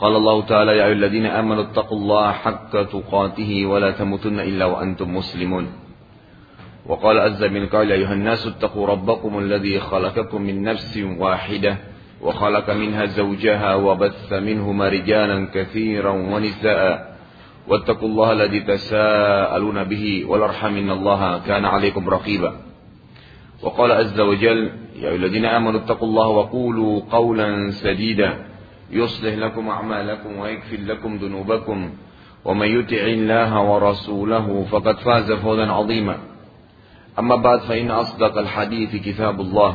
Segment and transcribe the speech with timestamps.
[0.00, 5.16] قال الله تعالى يا أيها الذين آمنوا اتقوا الله حق تقاته ولا تموتن إلا وأنتم
[5.16, 5.66] مسلمون.
[6.86, 11.76] وقال عز من قال أيها الناس اتقوا ربكم الذي خلقكم من نفس واحدة
[12.22, 17.16] وخلق منها زوجها وبث منهما رجالا كثيرا ونساء.
[17.68, 22.52] واتقوا الله الذي تساءلون به والأرحم إن الله كان عليكم رقيبا.
[23.62, 28.49] وقال عز وجل يا أيها الذين آمنوا اتقوا الله وقولوا قولا سديدا.
[28.90, 31.90] يصلح لكم أعمالكم ويكفر لكم ذنوبكم
[32.44, 36.16] ومن يطع الله ورسوله فقد فاز فوزا عظيما
[37.18, 39.72] أما بعد فإن أصدق الحديث كتاب الله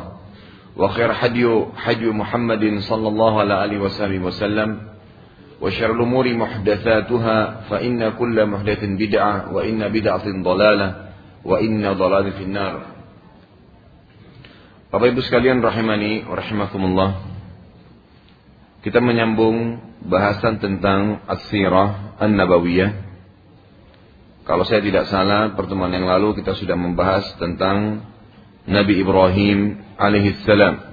[0.78, 4.70] وخير حدي حدي محمد صلى الله عليه وسلم وسلم
[5.62, 7.38] وشر الأمور محدثاتها
[7.70, 10.96] فإن كل محدث بدعة وإن بدعة ضلالة
[11.46, 12.76] وإن ضلالة في النار
[14.96, 17.35] Bapak Ibu sekalian rahimani rahimakumullah.
[18.86, 23.06] Kita menyambung bahasan tentang As-Sirah An-Nabawiyah
[24.46, 28.06] kalau saya tidak salah, pertemuan yang lalu kita sudah membahas tentang
[28.70, 30.86] Nabi Ibrahim alaihissalam.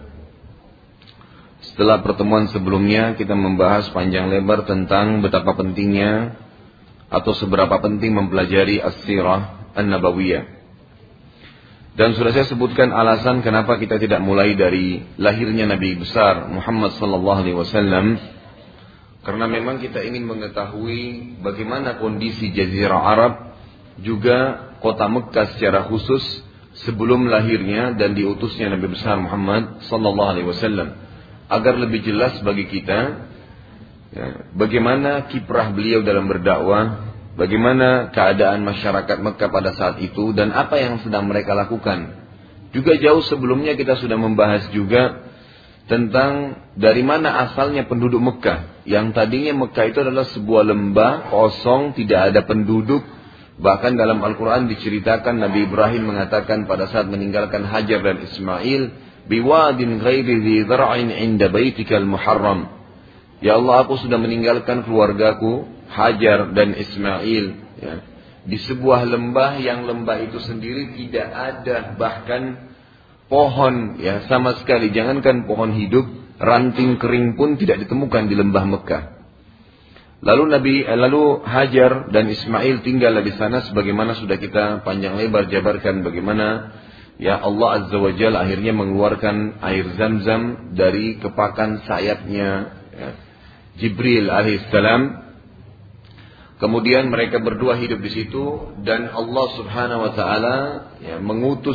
[1.61, 6.33] Setelah pertemuan sebelumnya kita membahas panjang lebar tentang betapa pentingnya
[7.13, 10.61] atau seberapa penting mempelajari as-sirah an-nabawiyah.
[11.93, 17.39] Dan sudah saya sebutkan alasan kenapa kita tidak mulai dari lahirnya Nabi besar Muhammad sallallahu
[17.45, 18.17] alaihi wasallam.
[19.21, 23.33] Karena memang kita ingin mengetahui bagaimana kondisi Jazirah Arab
[24.01, 26.25] juga kota Mekah secara khusus
[26.89, 30.97] sebelum lahirnya dan diutusnya Nabi besar Muhammad sallallahu alaihi wasallam.
[31.52, 33.29] Agar lebih jelas bagi kita
[34.17, 40.77] ya, bagaimana kiprah beliau dalam berdakwah, bagaimana keadaan masyarakat Mekah pada saat itu dan apa
[40.79, 42.23] yang sedang mereka lakukan.
[42.73, 45.29] Juga jauh sebelumnya kita sudah membahas juga
[45.91, 48.85] tentang dari mana asalnya penduduk Mekah.
[48.89, 53.05] Yang tadinya Mekah itu adalah sebuah lembah kosong, tidak ada penduduk.
[53.61, 58.83] Bahkan dalam Al-Quran diceritakan Nabi Ibrahim mengatakan pada saat meninggalkan Hajar dan Ismail,
[59.29, 62.73] biwadin ghairi dhi dhar'in inda baitikal muharram.
[63.43, 67.45] Ya Allah, aku sudah meninggalkan keluargaku, Hajar dan Ismail.
[67.79, 67.95] Ya.
[68.42, 72.73] Di sebuah lembah yang lembah itu sendiri tidak ada bahkan
[73.30, 76.05] pohon ya sama sekali jangankan pohon hidup
[76.42, 79.02] ranting kering pun tidak ditemukan di lembah Mekah.
[80.23, 85.51] Lalu Nabi eh, lalu Hajar dan Ismail tinggal di sana sebagaimana sudah kita panjang lebar
[85.51, 86.75] jabarkan bagaimana
[87.19, 92.51] ya Allah Azza wa Jalla akhirnya mengeluarkan air Zam-Zam dari kepakan sayapnya
[92.95, 93.11] ya,
[93.83, 95.21] Jibril alaihissalam.
[96.62, 100.56] Kemudian mereka berdua hidup di situ dan Allah Subhanahu wa taala
[101.02, 101.74] ya, mengutus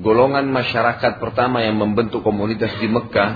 [0.00, 3.30] golongan masyarakat pertama yang membentuk komunitas di Mekah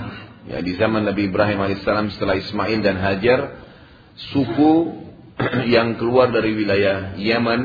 [0.49, 3.61] ya di zaman Nabi Ibrahim alaihissalam setelah Ismail dan Hajar
[4.33, 5.05] suku
[5.77, 7.61] yang keluar dari wilayah Yaman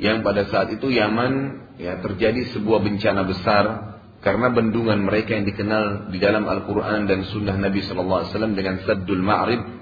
[0.00, 3.64] yang pada saat itu Yaman ya terjadi sebuah bencana besar
[4.24, 8.80] karena bendungan mereka yang dikenal di dalam Al-Quran dan Sunnah Nabi Sallallahu Alaihi Wasallam dengan
[8.80, 9.81] Saddul Ma'rib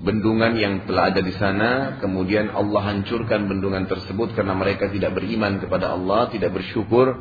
[0.00, 5.60] bendungan yang telah ada di sana kemudian Allah hancurkan bendungan tersebut karena mereka tidak beriman
[5.60, 7.20] kepada Allah tidak bersyukur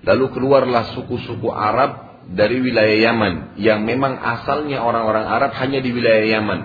[0.00, 6.40] Lalu keluarlah suku-suku Arab dari wilayah Yaman yang memang asalnya orang-orang Arab hanya di wilayah
[6.40, 6.60] Yaman.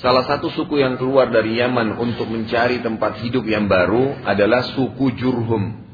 [0.00, 5.12] Salah satu suku yang keluar dari Yaman untuk mencari tempat hidup yang baru adalah suku
[5.14, 5.86] Jurhum.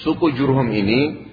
[0.00, 1.28] Suku Jurhum ini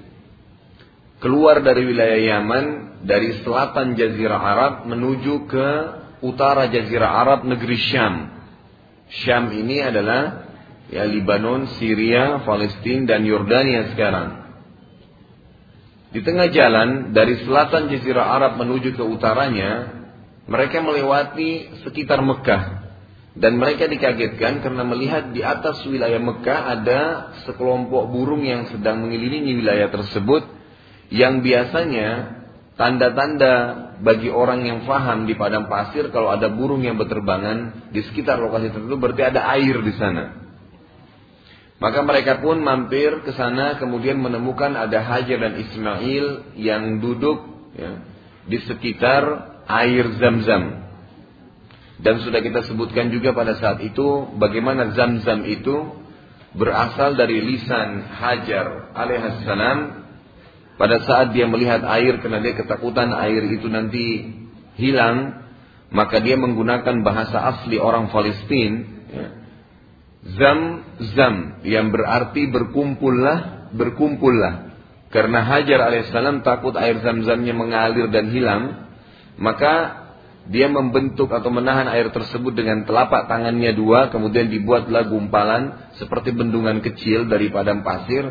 [1.22, 2.66] keluar dari wilayah Yaman
[3.06, 5.70] dari selatan Jazirah Arab menuju ke
[6.26, 8.16] utara Jazirah Arab negeri Syam.
[9.22, 10.50] Syam ini adalah
[10.90, 14.41] ya Libanon, Syria, Palestina dan Yordania sekarang.
[16.12, 20.02] Di tengah jalan dari selatan Jazirah Arab menuju ke utaranya,
[20.50, 22.82] mereka melewati sekitar Mekah
[23.32, 27.02] dan mereka dikagetkan karena melihat di atas wilayah Mekah ada
[27.47, 30.60] sekelompok burung yang sedang mengelilingi wilayah tersebut
[31.11, 32.40] yang biasanya
[32.79, 33.53] tanda-tanda
[34.02, 38.73] bagi orang yang faham di padang pasir kalau ada burung yang berterbangan di sekitar lokasi
[38.73, 40.41] tersebut berarti ada air di sana.
[41.81, 47.41] Maka mereka pun mampir ke sana kemudian menemukan ada Hajar dan Ismail yang duduk
[47.73, 48.05] ya,
[48.46, 49.23] di sekitar
[49.66, 50.85] air zam-zam.
[52.02, 56.02] Dan sudah kita sebutkan juga pada saat itu bagaimana zam-zam itu
[56.53, 60.01] berasal dari lisan Hajar alaihissalam
[60.76, 64.32] pada saat dia melihat air karena dia ketakutan air itu nanti
[64.79, 65.47] hilang
[65.91, 69.28] maka dia menggunakan bahasa asli orang Palestina ya.
[70.40, 70.59] zam
[71.16, 71.35] zam
[71.68, 74.72] yang berarti berkumpullah berkumpullah
[75.12, 78.64] karena Hajar alaihissalam takut air zam-zamnya mengalir dan hilang
[79.35, 80.02] maka
[80.50, 86.82] dia membentuk atau menahan air tersebut dengan telapak tangannya dua, kemudian dibuatlah gumpalan seperti bendungan
[86.82, 88.26] kecil dari padang pasir,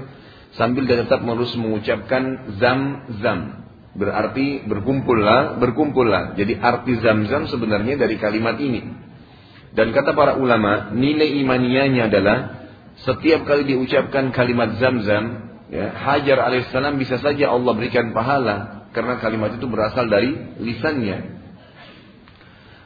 [0.58, 3.68] sambil dia tetap terus mengucapkan zam-zam.
[3.90, 6.38] Berarti berkumpullah, berkumpullah.
[6.38, 8.86] Jadi arti zam-zam sebenarnya dari kalimat ini.
[9.70, 12.38] Dan kata para ulama, nilai imaniannya adalah
[13.06, 19.54] setiap kali diucapkan kalimat zam-zam, ya, Hajar alaihissalam bisa saja Allah berikan pahala karena kalimat
[19.54, 21.38] itu berasal dari lisannya.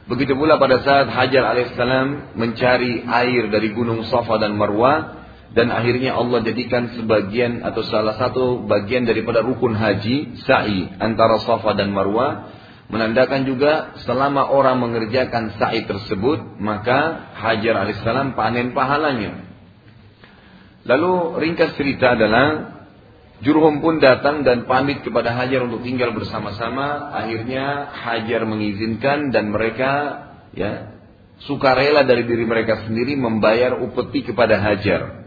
[0.05, 6.17] Begitu pula pada saat Hajar alaihissalam mencari air dari gunung Safa dan Marwah dan akhirnya
[6.17, 12.49] Allah jadikan sebagian atau salah satu bagian daripada rukun haji sa'i antara Safa dan Marwah
[12.89, 19.45] menandakan juga selama orang mengerjakan sa'i tersebut maka Hajar alaihissalam panen pahalanya.
[20.85, 22.75] Lalu ringkas cerita adalah
[23.43, 27.11] Jurhum pun datang dan pamit kepada Hajar untuk tinggal bersama-sama.
[27.11, 29.91] Akhirnya Hajar mengizinkan dan mereka
[30.55, 30.95] ya
[31.43, 35.24] sukarela dari diri mereka sendiri membayar upeti kepada Hajar.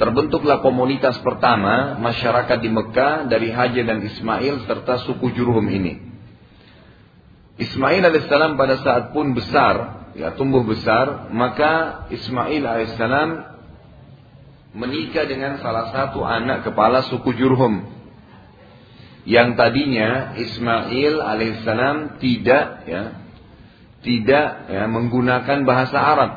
[0.00, 6.00] Terbentuklah komunitas pertama masyarakat di Mekah dari Hajar dan Ismail serta suku Jurhum ini.
[7.60, 13.44] Ismail alaihissalam pada saat pun besar, ya tumbuh besar, maka Ismail alaihissalam
[14.72, 17.84] menikah dengan salah satu anak kepala suku Jurhum.
[19.28, 23.20] Yang tadinya Ismail alaihissalam tidak ya
[24.00, 26.30] tidak ya, menggunakan bahasa Arab.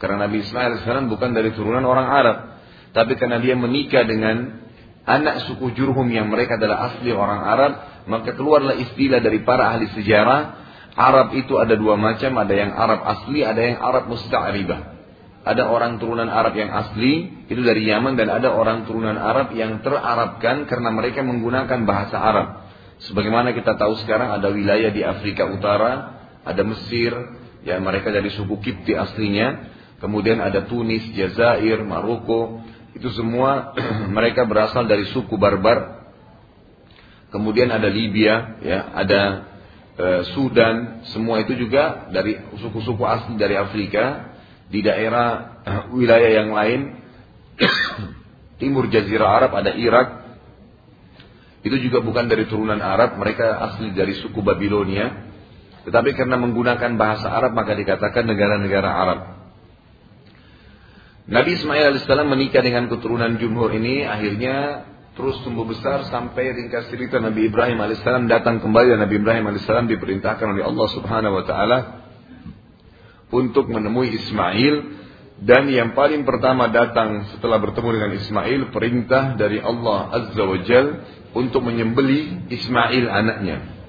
[0.00, 2.49] Karena Nabi Ismail alaihissalam bukan dari turunan orang Arab
[2.90, 4.66] tapi karena dia menikah dengan
[5.06, 7.72] anak suku Jurhum yang mereka adalah asli orang Arab
[8.08, 10.58] maka keluarlah istilah dari para ahli sejarah.
[10.98, 15.00] Arab itu ada dua macam ada yang Arab asli ada yang Arab musta'ribah.
[15.40, 19.80] Ada orang turunan Arab yang asli, itu dari Yaman, dan ada orang turunan Arab yang
[19.80, 22.68] terarabkan karena mereka menggunakan bahasa Arab.
[23.08, 27.16] Sebagaimana kita tahu sekarang ada wilayah di Afrika Utara, ada Mesir,
[27.64, 29.72] ya mereka dari suku Kipti aslinya,
[30.04, 32.60] kemudian ada Tunis, Jazair, Maroko,
[33.00, 33.72] itu semua
[34.16, 36.04] mereka berasal dari suku Barbar.
[37.32, 39.22] Kemudian ada Libya, ya, ada
[39.96, 40.06] e,
[40.36, 44.36] Sudan, semua itu juga dari suku-suku asli dari Afrika
[44.70, 46.80] di daerah uh, wilayah yang lain.
[48.60, 50.20] Timur jazirah Arab ada Irak.
[51.64, 55.30] Itu juga bukan dari turunan Arab mereka asli dari suku Babilonia.
[55.88, 59.39] Tetapi karena menggunakan bahasa Arab maka dikatakan negara-negara Arab
[61.28, 64.88] Nabi Ismail alaihissalam menikah dengan keturunan Jumhur ini akhirnya
[65.18, 69.90] terus tumbuh besar sampai ringkas cerita Nabi Ibrahim alaihissalam datang kembali dan Nabi Ibrahim alaihissalam
[69.90, 71.78] diperintahkan oleh Allah subhanahu wa taala
[73.30, 75.00] untuk menemui Ismail
[75.40, 80.86] dan yang paling pertama datang setelah bertemu dengan Ismail perintah dari Allah Azza wa Jal
[81.32, 83.80] untuk menyembeli Ismail anaknya.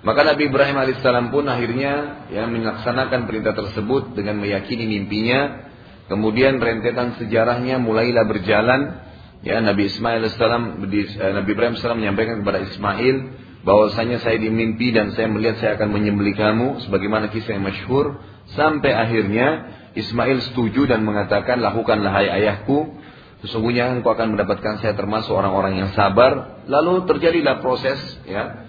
[0.00, 5.67] Maka Nabi Ibrahim alaihissalam pun akhirnya ya melaksanakan perintah tersebut dengan meyakini mimpinya.
[6.08, 9.04] Kemudian rentetan sejarahnya mulailah berjalan.
[9.44, 13.16] Ya Nabi Ismail alaihissalam, eh, Nabi Ibrahim alaihissalam menyampaikan kepada Ismail
[13.62, 18.18] bahwasanya saya dimimpi dan saya melihat saya akan menyembelih kamu sebagaimana kisah yang masyhur.
[18.56, 22.98] Sampai akhirnya Ismail setuju dan mengatakan lakukanlah hai ayahku.
[23.44, 26.64] Sesungguhnya engkau akan mendapatkan saya termasuk orang-orang yang sabar.
[26.66, 28.66] Lalu terjadilah proses ya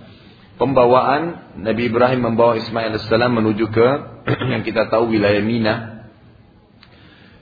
[0.60, 1.56] pembawaan.
[1.64, 3.88] Nabi Ibrahim membawa Ismail alaihissalam menuju ke
[4.54, 5.99] yang kita tahu wilayah Mina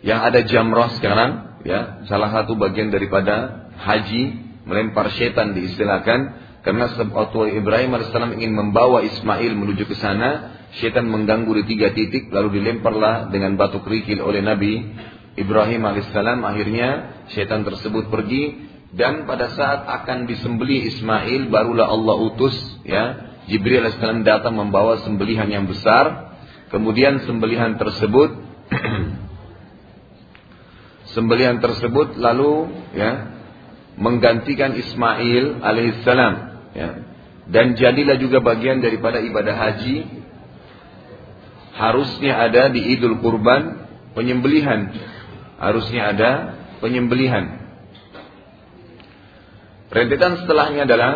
[0.05, 7.63] yang ada jamrah sekarang ya salah satu bagian daripada haji melempar setan diistilahkan karena waktu
[7.63, 13.31] Ibrahim AS ingin membawa Ismail menuju ke sana, syaitan mengganggu di tiga titik, lalu dilemparlah
[13.31, 14.83] dengan batu kerikil oleh Nabi
[15.39, 16.11] Ibrahim AS.
[16.11, 23.87] Akhirnya syaitan tersebut pergi dan pada saat akan disembeli Ismail, barulah Allah utus ya Jibril
[23.87, 23.95] AS
[24.27, 26.35] datang membawa sembelihan yang besar.
[26.67, 28.43] Kemudian sembelihan tersebut
[31.15, 33.35] sembelihan tersebut lalu ya
[33.97, 36.47] menggantikan Ismail alaihissalam
[36.77, 36.89] Ya.
[37.49, 40.05] Dan jadilah juga bagian daripada ibadah haji
[41.73, 44.93] harusnya ada di Idul Kurban penyembelihan.
[45.57, 46.31] Harusnya ada
[46.83, 47.65] penyembelihan.
[49.89, 51.13] Rentetan setelahnya adalah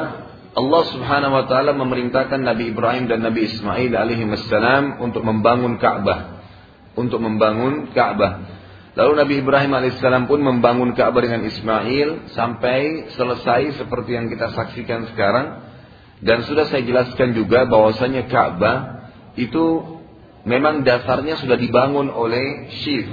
[0.58, 6.42] Allah Subhanahu wa taala memerintahkan Nabi Ibrahim dan Nabi Ismail alaihi wassalam untuk membangun Ka'bah.
[6.98, 8.61] Untuk membangun Ka'bah.
[8.92, 15.08] Lalu Nabi Ibrahim alaihissalam pun membangun Ka'bah dengan Ismail sampai selesai seperti yang kita saksikan
[15.16, 15.64] sekarang.
[16.22, 19.08] Dan sudah saya jelaskan juga bahwasanya Ka'bah
[19.40, 19.96] itu
[20.44, 23.08] memang dasarnya sudah dibangun oleh Syif,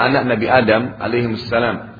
[0.00, 1.92] anak Nabi Adam alaihissalam.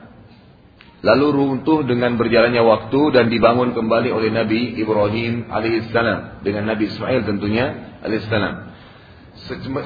[1.02, 7.20] Lalu runtuh dengan berjalannya waktu dan dibangun kembali oleh Nabi Ibrahim alaihissalam dengan Nabi Ismail
[7.28, 8.71] tentunya alaihissalam.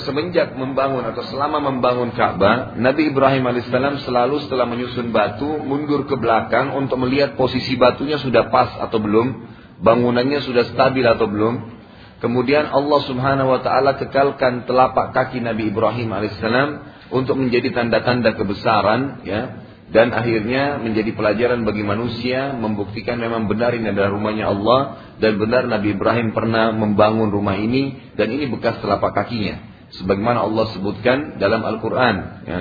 [0.05, 6.13] Semenjak membangun atau selama membangun Ka'bah, Nabi Ibrahim alaihissalam selalu setelah menyusun batu mundur ke
[6.21, 9.49] belakang untuk melihat posisi batunya sudah pas atau belum,
[9.81, 11.73] bangunannya sudah stabil atau belum.
[12.21, 16.69] Kemudian Allah Subhanahu wa taala kekalkan telapak kaki Nabi Ibrahim alaihissalam
[17.09, 23.95] untuk menjadi tanda-tanda kebesaran ya dan akhirnya menjadi pelajaran bagi manusia membuktikan memang benar ini
[23.95, 24.81] adalah rumahnya Allah
[25.23, 29.63] dan benar Nabi Ibrahim pernah membangun rumah ini dan ini bekas telapak kakinya.
[29.95, 32.59] Sebagaimana Allah sebutkan dalam Al-Qur'an ya.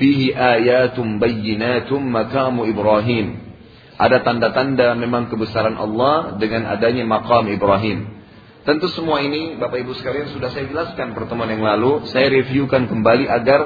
[0.00, 3.56] Fihi ayatum bayyinatum makamu Ibrahim.
[3.96, 8.16] Ada tanda-tanda memang kebesaran Allah dengan adanya makam Ibrahim.
[8.64, 12.04] Tentu semua ini Bapak Ibu sekalian sudah saya jelaskan pertemuan yang lalu.
[12.12, 13.60] Saya reviewkan kembali agar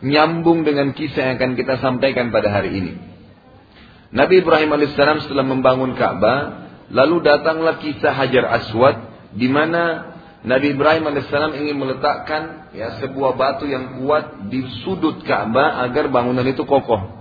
[0.00, 2.92] nyambung dengan kisah yang akan kita sampaikan pada hari ini.
[4.10, 8.96] Nabi Ibrahim alaihissalam setelah membangun Ka'bah, lalu datanglah kisah Hajar Aswad,
[9.38, 10.10] di mana
[10.42, 16.42] Nabi Ibrahim alaihissalam ingin meletakkan ya sebuah batu yang kuat di sudut Ka'bah agar bangunan
[16.48, 17.20] itu kokoh.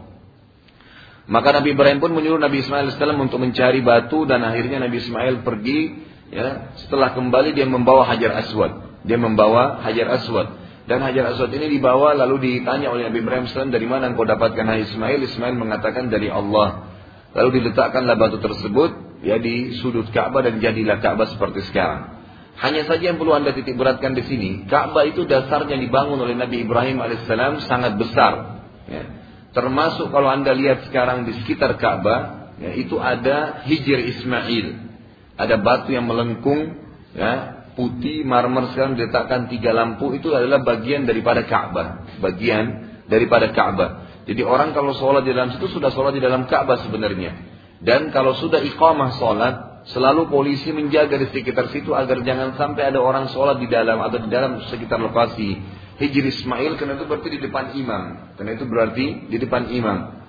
[1.30, 5.46] Maka Nabi Ibrahim pun menyuruh Nabi Ismail alaihissalam untuk mencari batu dan akhirnya Nabi Ismail
[5.46, 6.10] pergi.
[6.30, 9.02] Ya, setelah kembali dia membawa Hajar Aswad.
[9.06, 10.69] Dia membawa Hajar Aswad.
[10.90, 15.22] Dan Hajar Aswad ini dibawa lalu ditanya oleh Nabi Ibrahim dari mana engkau dapatkan Ismail?
[15.22, 16.90] Ismail mengatakan dari Allah.
[17.38, 22.18] Lalu diletakkanlah batu tersebut ya di sudut Ka'bah dan jadilah Ka'bah seperti sekarang.
[22.58, 26.66] Hanya saja yang perlu anda titik beratkan di sini, Ka'bah itu dasarnya dibangun oleh Nabi
[26.66, 28.66] Ibrahim alaihissalam sangat besar.
[28.90, 29.04] Ya.
[29.54, 34.76] Termasuk kalau anda lihat sekarang di sekitar Ka'bah, ya, itu ada hijir Ismail,
[35.38, 36.82] ada batu yang melengkung,
[37.14, 44.12] ya, putih marmer sekarang diletakkan tiga lampu itu adalah bagian daripada Ka'bah, bagian daripada Ka'bah.
[44.28, 47.32] Jadi orang kalau sholat di dalam situ sudah sholat di dalam Ka'bah sebenarnya.
[47.80, 49.56] Dan kalau sudah iqamah sholat,
[49.96, 54.20] selalu polisi menjaga di sekitar situ agar jangan sampai ada orang sholat di dalam atau
[54.20, 55.56] di dalam sekitar lokasi
[56.04, 58.04] Hijri Ismail karena itu berarti di depan imam.
[58.36, 60.20] Karena itu berarti di depan imam.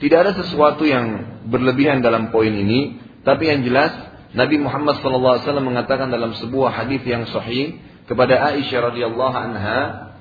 [0.00, 3.92] Tidak ada sesuatu yang berlebihan dalam poin ini, tapi yang jelas
[4.36, 10.12] Nabi Muhammad SAW mengatakan dalam sebuah hadis yang sahih kepada Aisyah radhiyallahu anha,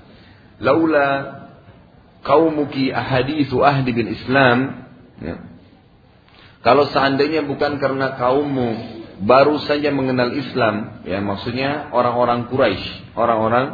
[0.64, 1.08] "Laula
[2.24, 4.88] qaumuki ahaditsu ahdi bil Islam."
[5.20, 5.36] Ya.
[6.64, 8.96] Kalau seandainya bukan karena kaummu
[9.28, 13.66] baru saja mengenal Islam, ya maksudnya orang-orang Quraisy, orang-orang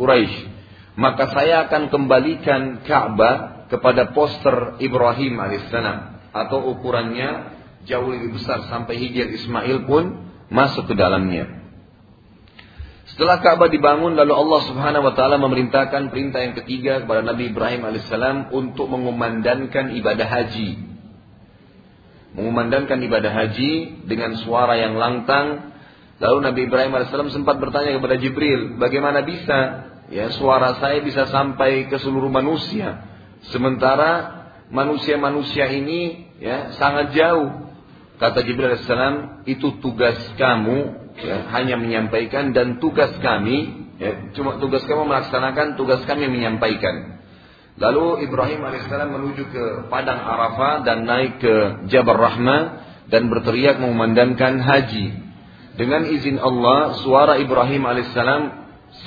[0.00, 0.48] Quraisy,
[0.96, 5.98] maka saya akan kembalikan Ka'bah kepada poster Ibrahim alaihissalam
[6.34, 11.60] atau ukurannya jauh lebih besar sampai Hijr Ismail pun masuk ke dalamnya.
[13.10, 17.82] Setelah Ka'bah dibangun lalu Allah Subhanahu wa taala memerintahkan perintah yang ketiga kepada Nabi Ibrahim
[17.84, 20.78] alaihissalam untuk mengumandangkan ibadah haji.
[22.38, 25.74] Mengumandangkan ibadah haji dengan suara yang lantang.
[26.22, 31.86] Lalu Nabi Ibrahim alaihissalam sempat bertanya kepada Jibril, bagaimana bisa ya suara saya bisa sampai
[31.86, 33.06] ke seluruh manusia
[33.48, 37.69] sementara manusia-manusia ini ya sangat jauh
[38.20, 38.84] Kata Jibril AS,
[39.48, 40.78] itu tugas kamu
[41.24, 47.16] ya, hanya menyampaikan dan tugas kami, ya, cuma tugas kamu melaksanakan, tugas kami menyampaikan.
[47.80, 51.54] Lalu Ibrahim AS menuju ke Padang Arafah dan naik ke
[51.88, 52.62] Jabal Rahmah
[53.08, 55.16] dan berteriak mengumandangkan haji.
[55.80, 58.12] Dengan izin Allah, suara Ibrahim AS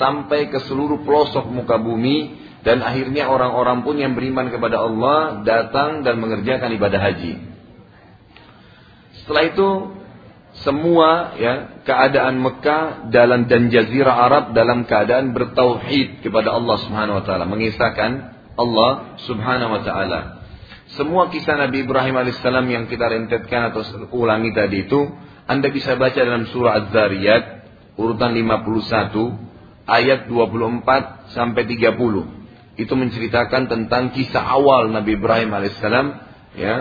[0.01, 2.33] sampai ke seluruh pelosok muka bumi
[2.65, 7.52] dan akhirnya orang-orang pun yang beriman kepada Allah datang dan mengerjakan ibadah haji.
[9.23, 9.69] Setelah itu
[10.67, 17.25] semua ya keadaan Mekah dalam dan jazirah Arab dalam keadaan bertauhid kepada Allah Subhanahu wa
[17.25, 18.11] taala, mengisahkan
[18.59, 20.43] Allah Subhanahu wa taala.
[20.93, 23.81] Semua kisah Nabi Ibrahim alaihissalam yang kita rentetkan atau
[24.13, 25.09] ulangi tadi itu
[25.49, 27.43] Anda bisa baca dalam surah Az-Zariyat
[27.97, 32.77] urutan 51 ayat 24 sampai 30.
[32.77, 36.07] Itu menceritakan tentang kisah awal Nabi Ibrahim alaihissalam
[36.59, 36.75] ya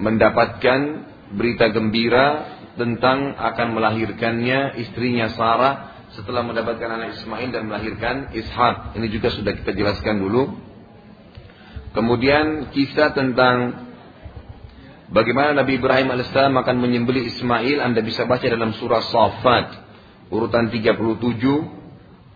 [0.00, 8.98] mendapatkan berita gembira tentang akan melahirkannya istrinya Sarah setelah mendapatkan anak Ismail dan melahirkan Ishak.
[8.98, 10.54] Ini juga sudah kita jelaskan dulu.
[11.94, 13.90] Kemudian kisah tentang
[15.10, 19.66] Bagaimana Nabi Ibrahim alaihissalam akan menyembelih Ismail Anda bisa baca dalam surah Safat
[20.30, 21.10] urutan 37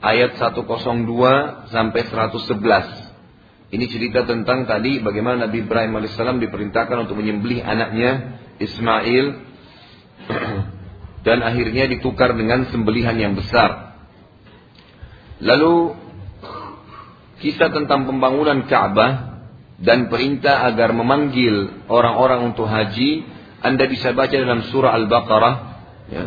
[0.03, 3.04] ayat 102 sampai 111.
[3.75, 9.27] Ini cerita tentang tadi bagaimana Nabi Ibrahim alaihissalam diperintahkan untuk menyembelih anaknya Ismail
[11.27, 13.99] dan akhirnya ditukar dengan sembelihan yang besar.
[15.43, 15.91] Lalu
[17.43, 19.43] kisah tentang pembangunan Ka'bah
[19.83, 23.27] dan perintah agar memanggil orang-orang untuk haji,
[23.59, 25.55] Anda bisa baca dalam surah Al-Baqarah
[26.15, 26.25] ya,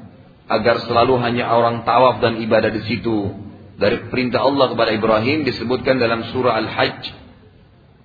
[0.48, 3.45] agar selalu hanya orang tawaf dan ibadah di situ
[3.75, 7.25] dari perintah Allah kepada Ibrahim disebutkan dalam surah Al-Hajj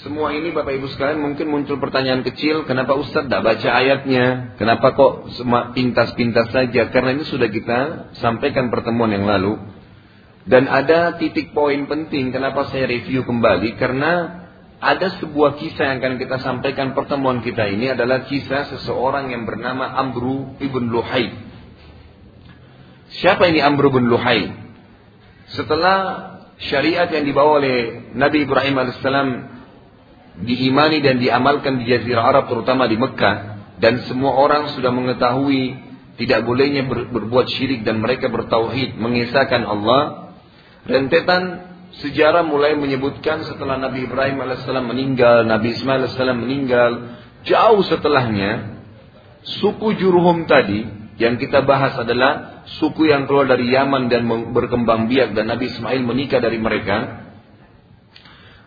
[0.00, 4.56] Semua ini Bapak Ibu sekalian mungkin muncul pertanyaan kecil, kenapa Ustaz tidak baca ayatnya?
[4.56, 6.88] Kenapa kok semua pintas-pintas saja?
[6.88, 9.60] Karena ini sudah kita sampaikan pertemuan yang lalu.
[10.48, 14.39] Dan ada titik poin penting kenapa saya review kembali karena
[14.80, 19.92] ada sebuah kisah yang akan kita sampaikan pertemuan kita ini adalah kisah seseorang yang bernama
[19.92, 21.28] Amru ibn Luhai.
[23.20, 24.48] Siapa ini Amru ibn Luhai?
[25.52, 25.96] Setelah
[26.64, 29.28] syariat yang dibawa oleh Nabi Ibrahim alaihissalam
[30.48, 33.36] diimani dan diamalkan di Jazirah Arab terutama di Mekah
[33.84, 35.76] dan semua orang sudah mengetahui
[36.16, 40.32] tidak bolehnya ber, berbuat syirik dan mereka bertauhid mengisahkan Allah
[40.88, 46.90] rentetan sejarah mulai menyebutkan setelah Nabi Ibrahim alaihissalam meninggal, Nabi Ismail alaihissalam meninggal,
[47.42, 48.78] jauh setelahnya
[49.58, 50.86] suku Jurhum tadi
[51.18, 56.00] yang kita bahas adalah suku yang keluar dari Yaman dan berkembang biak dan Nabi Ismail
[56.00, 57.28] menikah dari mereka.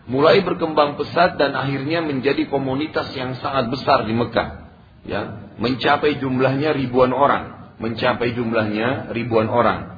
[0.04, 4.68] Mulai berkembang pesat dan akhirnya menjadi komunitas yang sangat besar di Mekah.
[5.04, 9.93] Ya, mencapai jumlahnya ribuan orang, mencapai jumlahnya ribuan orang.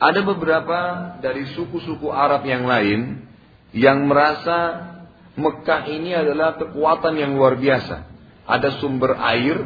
[0.00, 0.80] Ada beberapa
[1.20, 3.28] dari suku-suku Arab yang lain
[3.76, 4.88] yang merasa
[5.36, 8.08] Mekah ini adalah kekuatan yang luar biasa.
[8.48, 9.60] Ada sumber air,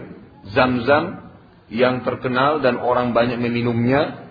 [0.50, 1.32] zam-zam,
[1.72, 4.26] yang terkenal dan orang banyak meminumnya.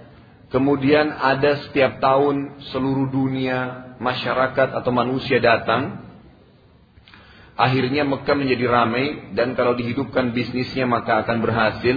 [0.53, 6.03] Kemudian ada setiap tahun seluruh dunia, masyarakat atau manusia datang.
[7.57, 11.95] Akhirnya Mekah menjadi ramai dan kalau dihidupkan bisnisnya maka akan berhasil.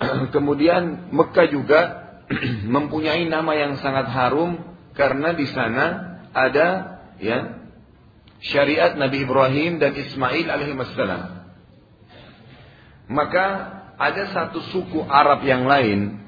[0.34, 1.99] Kemudian Mekah juga
[2.74, 4.56] mempunyai nama yang sangat harum
[4.94, 5.86] karena di sana
[6.30, 7.60] ada ya
[8.40, 11.22] syariat Nabi Ibrahim dan Ismail alaihissalam.
[13.10, 13.46] Maka
[13.98, 16.22] ada satu suku Arab yang lain.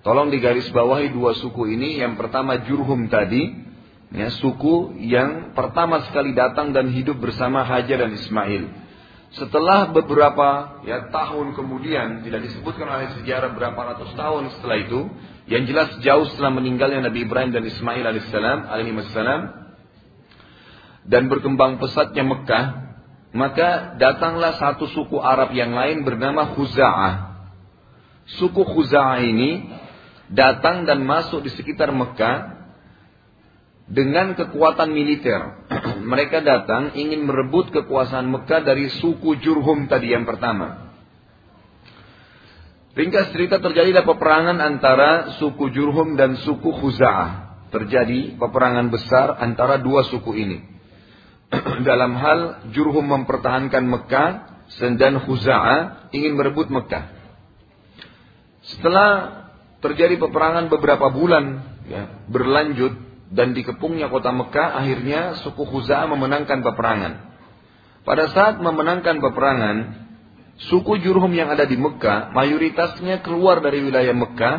[0.00, 2.00] Tolong digarisbawahi dua suku ini.
[2.00, 3.52] Yang pertama Jurhum tadi,
[4.14, 8.85] ya, suku yang pertama sekali datang dan hidup bersama Hajar dan Ismail.
[9.34, 15.00] Setelah beberapa ya tahun kemudian tidak disebutkan oleh sejarah berapa ratus tahun setelah itu,
[15.50, 19.40] yang jelas jauh setelah meninggalnya Nabi Ibrahim dan Ismail alaihissalam alaihissalam
[21.06, 22.64] dan berkembang pesatnya Mekah,
[23.34, 27.14] maka datanglah satu suku Arab yang lain bernama Khuza'ah.
[28.40, 29.70] Suku Khuza'ah ini
[30.30, 32.55] datang dan masuk di sekitar Mekah
[33.86, 35.66] dengan kekuatan militer.
[36.10, 40.90] Mereka datang ingin merebut kekuasaan Mekah dari suku Jurhum tadi yang pertama.
[42.96, 47.44] Ringkas cerita terjadilah peperangan antara suku Jurhum dan suku Khuza'ah.
[47.68, 50.58] Terjadi peperangan besar antara dua suku ini.
[51.88, 52.40] Dalam hal
[52.72, 54.30] Jurhum mempertahankan Mekah
[54.98, 57.14] dan Khuza'ah ingin merebut Mekah.
[58.66, 59.10] Setelah
[59.78, 67.12] terjadi peperangan beberapa bulan ya, berlanjut dan dikepungnya kota Mekah akhirnya suku Khuza'ah memenangkan peperangan.
[68.06, 69.76] Pada saat memenangkan peperangan,
[70.70, 74.56] suku Jurhum yang ada di Mekah mayoritasnya keluar dari wilayah Mekah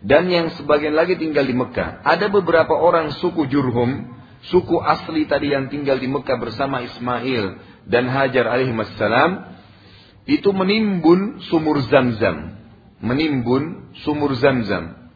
[0.00, 2.06] dan yang sebagian lagi tinggal di Mekah.
[2.06, 4.06] Ada beberapa orang suku Jurhum,
[4.48, 7.58] suku asli tadi yang tinggal di Mekah bersama Ismail
[7.90, 9.50] dan Hajar alaihissalam
[10.30, 12.54] itu menimbun sumur Zamzam,
[13.02, 15.10] menimbun sumur Zamzam.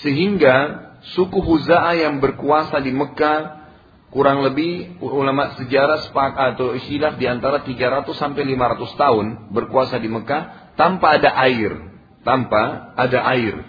[0.00, 3.68] Sehingga suku Huza'ah yang berkuasa di Mekah
[4.10, 10.08] kurang lebih ulama sejarah sepakat atau istilah di antara 300 sampai 500 tahun berkuasa di
[10.08, 11.76] Mekah tanpa ada air,
[12.24, 13.60] tanpa ada air.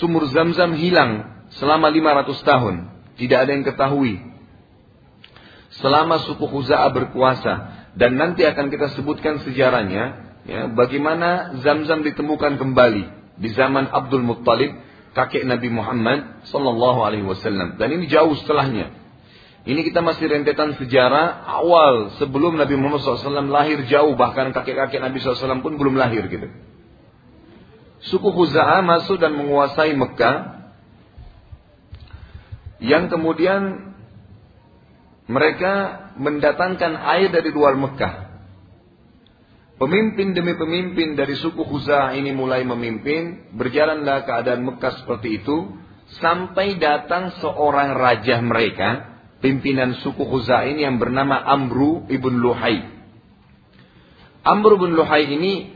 [0.00, 2.74] Sumur Zam-Zam hilang selama 500 tahun,
[3.20, 4.14] tidak ada yang ketahui.
[5.72, 7.54] selama suku Khuza'ah berkuasa
[7.96, 10.04] dan nanti akan kita sebutkan sejarahnya
[10.44, 13.04] ya, bagaimana Zamzam ditemukan kembali
[13.40, 14.72] di zaman Abdul Muttalib
[15.12, 19.02] kakek Nabi Muhammad sallallahu alaihi wasallam dan ini jauh setelahnya
[19.62, 25.22] ini kita masih rentetan sejarah awal sebelum Nabi Muhammad SAW lahir jauh bahkan kakek-kakek Nabi
[25.22, 26.50] SAW pun belum lahir gitu.
[28.02, 30.66] Suku Khuza'ah masuk dan menguasai Mekah
[32.82, 33.94] yang kemudian
[35.30, 38.31] mereka mendatangkan air dari luar Mekah.
[39.82, 45.74] Pemimpin demi pemimpin dari suku Khuza'ah ini mulai memimpin, berjalanlah keadaan Mekah seperti itu
[46.22, 49.10] sampai datang seorang raja mereka
[49.42, 52.78] pimpinan suku Khuza'in yang bernama Amru ibn Luhai.
[54.46, 55.74] Amru ibn Luhai ini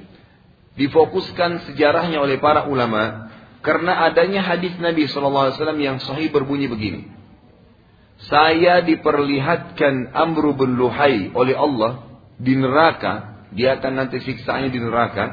[0.78, 3.34] difokuskan sejarahnya oleh para ulama
[3.66, 7.10] karena adanya hadis Nabi SAW yang sahih berbunyi begini.
[8.30, 12.06] Saya diperlihatkan Amru bin Luhai oleh Allah
[12.38, 15.26] di neraka, dia akan nanti siksaannya di neraka.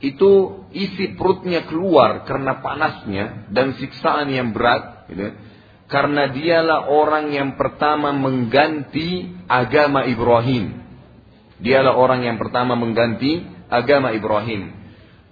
[0.00, 5.08] Itu isi perutnya keluar karena panasnya dan siksaan yang berat.
[5.08, 5.32] Gitu
[5.84, 10.80] karena dialah orang yang pertama mengganti agama Ibrahim.
[11.60, 14.74] Dialah orang yang pertama mengganti agama Ibrahim.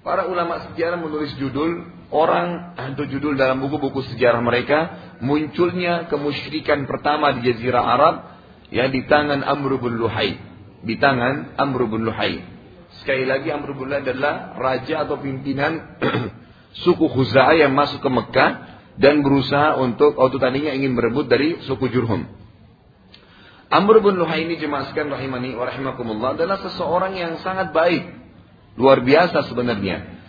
[0.06, 4.78] Para ulama sejarah menulis judul orang atau judul dalam buku-buku sejarah mereka
[5.22, 8.14] munculnya kemusyrikan pertama di jazirah Arab
[8.68, 10.51] ya di tangan Amr bin Luhai.
[10.82, 12.42] Di tangan Amr bin Luhai.
[13.02, 15.98] Sekali lagi Amr bin Luhai adalah raja atau pimpinan
[16.82, 18.50] suku Khuza'ah yang masuk ke Mekah
[18.98, 22.28] dan berusaha untuk waktu tadinya ingin berebut dari suku Jurhum.
[23.72, 28.04] Amr bin Luhai ini jemaskan rahimani wa rahimakumullah adalah seseorang yang sangat baik.
[28.76, 30.20] Luar biasa sebenarnya.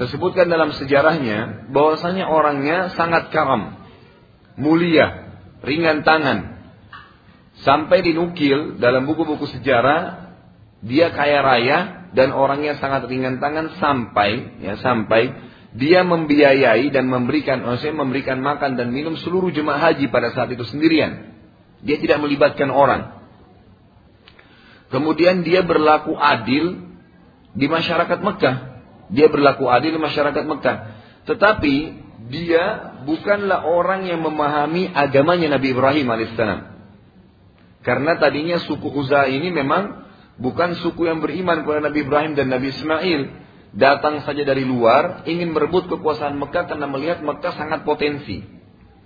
[0.00, 3.80] Tersebutkan dalam sejarahnya bahwasanya orangnya sangat karam,
[4.56, 6.55] mulia, ringan tangan.
[7.64, 10.28] Sampai dinukil dalam buku-buku sejarah
[10.84, 11.78] dia kaya raya
[12.12, 15.32] dan orangnya sangat ringan tangan sampai ya sampai
[15.76, 20.64] dia membiayai dan memberikan, maksudnya memberikan makan dan minum seluruh jemaah haji pada saat itu
[20.64, 21.36] sendirian.
[21.84, 23.12] Dia tidak melibatkan orang.
[24.88, 26.80] Kemudian dia berlaku adil
[27.52, 28.56] di masyarakat Mekah.
[29.12, 30.76] Dia berlaku adil di masyarakat Mekah.
[31.28, 31.74] Tetapi
[32.32, 36.75] dia bukanlah orang yang memahami agamanya Nabi Ibrahim alaihissalam.
[37.86, 40.02] Karena tadinya suku Uza ini memang
[40.42, 43.46] bukan suku yang beriman kepada Nabi Ibrahim dan Nabi Ismail
[43.78, 48.42] datang saja dari luar ingin merebut kekuasaan Mekah karena melihat Mekah sangat potensi.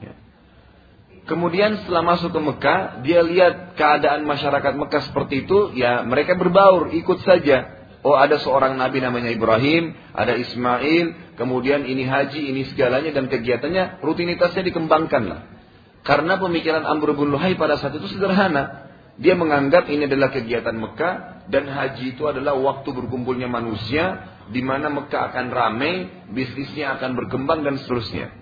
[0.01, 0.17] Ya.
[1.29, 6.97] Kemudian setelah masuk ke Mekah, dia lihat keadaan masyarakat Mekah seperti itu, ya mereka berbaur,
[6.97, 7.77] ikut saja.
[8.01, 14.01] Oh ada seorang nabi namanya Ibrahim, ada Ismail, kemudian ini haji, ini segalanya dan kegiatannya,
[14.01, 15.60] rutinitasnya dikembangkan lah.
[16.01, 18.89] Karena pemikiran Amr bin Luhai pada saat itu sederhana.
[19.21, 24.89] Dia menganggap ini adalah kegiatan Mekah dan haji itu adalah waktu berkumpulnya manusia di mana
[24.89, 28.33] Mekah akan ramai, bisnisnya akan berkembang dan seterusnya.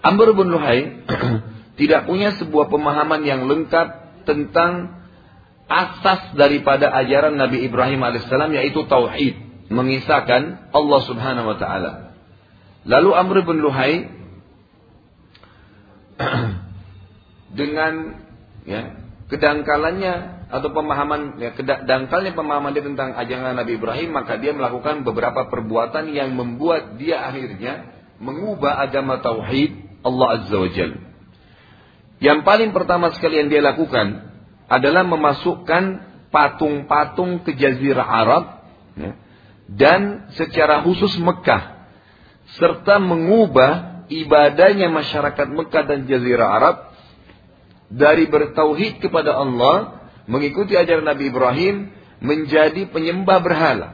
[0.00, 1.04] Amr bin Luhai
[1.80, 3.88] tidak punya sebuah pemahaman yang lengkap
[4.24, 5.04] tentang
[5.68, 11.92] asas daripada ajaran Nabi Ibrahim alaihissalam yaitu tauhid, mengisahkan Allah Subhanahu wa taala.
[12.86, 14.15] Lalu Amr bin Luhai
[17.58, 18.22] dengan
[18.64, 18.96] ya,
[19.28, 20.14] kedangkalannya
[20.46, 21.50] atau pemahaman ya,
[21.82, 27.26] dangkalnya pemahaman dia tentang ajaran Nabi Ibrahim maka dia melakukan beberapa perbuatan yang membuat dia
[27.26, 27.90] akhirnya
[28.22, 30.92] mengubah agama tauhid Allah Azza wa Jal.
[32.22, 34.32] Yang paling pertama sekali yang dia lakukan
[34.70, 38.44] adalah memasukkan patung-patung ke jazirah Arab
[38.96, 39.12] ya,
[39.66, 41.76] dan secara khusus Mekah
[42.56, 46.76] serta mengubah ibadahnya masyarakat Mekah dan jazirah Arab
[47.90, 53.88] dari bertauhid kepada Allah mengikuti ajaran Nabi Ibrahim menjadi penyembah berhala.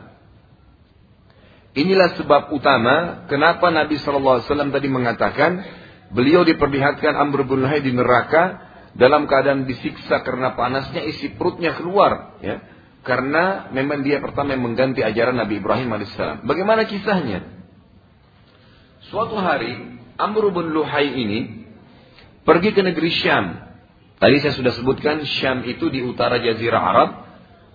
[1.73, 5.65] Inilah sebab utama kenapa Nabi SAW tadi mengatakan
[6.13, 8.61] beliau diperlihatkan Amr bin Luhai di neraka
[8.93, 12.61] dalam keadaan disiksa karena panasnya isi perutnya keluar ya
[13.03, 16.45] karena memang dia pertama yang mengganti ajaran Nabi Ibrahim alaihissalam.
[16.45, 17.41] Bagaimana kisahnya?
[19.11, 21.41] Suatu hari Amr bin Luhai ini
[22.43, 23.73] pergi ke negeri Syam
[24.23, 27.11] Tadi saya sudah sebutkan Syam itu di utara Jazirah Arab.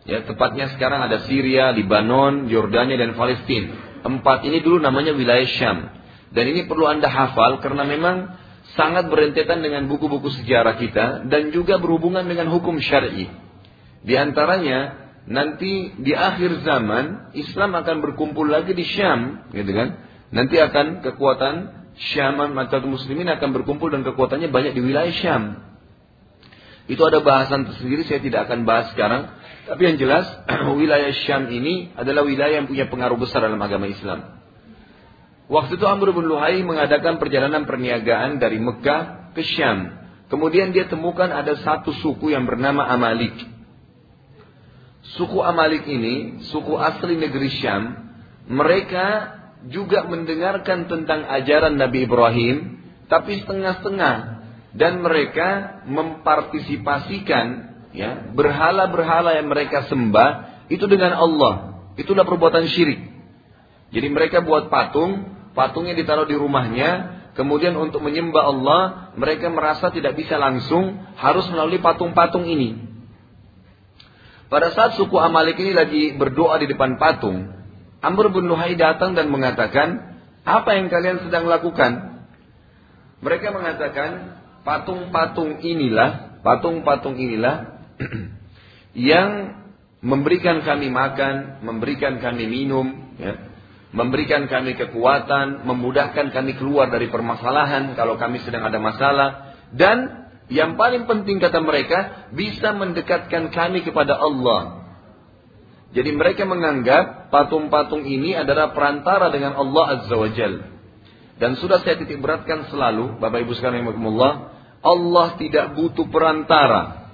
[0.08, 4.00] Ya, tepatnya sekarang ada Syria, Lebanon, Yordania dan Palestina.
[4.08, 5.92] Empat ini dulu namanya wilayah Syam.
[6.32, 8.40] Dan ini perlu Anda hafal karena memang
[8.80, 13.28] sangat berentetan dengan buku-buku sejarah kita dan juga berhubungan dengan hukum syar'i.
[14.08, 20.00] Di antaranya nanti di akhir zaman Islam akan berkumpul lagi di Syam, gitu kan?
[20.32, 21.56] Nanti akan kekuatan
[21.98, 25.44] Syam atau muslimin akan berkumpul dan kekuatannya banyak di wilayah Syam.
[26.88, 29.34] Itu ada bahasan tersendiri, saya tidak akan bahas sekarang.
[29.68, 30.24] Tapi yang jelas,
[30.80, 34.40] wilayah Syam ini adalah wilayah yang punya pengaruh besar dalam agama Islam.
[35.48, 39.96] Waktu itu Amr bin Luhai mengadakan perjalanan perniagaan dari Mekah ke Syam.
[40.28, 43.36] Kemudian dia temukan ada satu suku yang bernama Amalik.
[45.16, 48.12] Suku Amalik ini, suku asli negeri Syam,
[48.52, 52.56] mereka juga mendengarkan tentang ajaran Nabi Ibrahim,
[53.10, 54.38] tapi setengah-setengah.
[54.78, 57.46] Dan mereka mempartisipasikan
[57.98, 61.82] ya berhala-berhala yang mereka sembah itu dengan Allah.
[61.98, 63.02] Itulah perbuatan syirik.
[63.90, 68.82] Jadi mereka buat patung, patungnya ditaruh di rumahnya, kemudian untuk menyembah Allah,
[69.18, 72.86] mereka merasa tidak bisa langsung, harus melalui patung-patung ini.
[74.48, 77.52] Pada saat suku Amalik ini lagi berdoa di depan patung,
[78.02, 82.24] Amr bin Luhai datang dan mengatakan, apa yang kalian sedang lakukan?
[83.20, 87.82] Mereka mengatakan, patung-patung inilah, patung-patung inilah
[88.94, 89.58] yang
[90.06, 93.34] memberikan kami makan, memberikan kami minum, ya,
[93.96, 100.80] memberikan kami kekuatan, memudahkan kami keluar dari permasalahan kalau kami sedang ada masalah, dan yang
[100.80, 104.77] paling penting kata mereka, bisa mendekatkan kami kepada Allah.
[105.96, 110.54] Jadi mereka menganggap patung-patung ini adalah perantara dengan Allah Azza wa Jal.
[111.38, 114.52] Dan sudah saya titik beratkan selalu, Bapak Ibu sekalian Allah,
[114.84, 117.14] Allah tidak butuh perantara.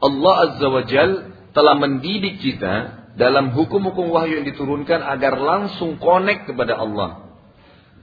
[0.00, 1.10] Allah Azza wa Jal
[1.54, 7.29] telah mendidik kita dalam hukum-hukum wahyu yang diturunkan agar langsung connect kepada Allah.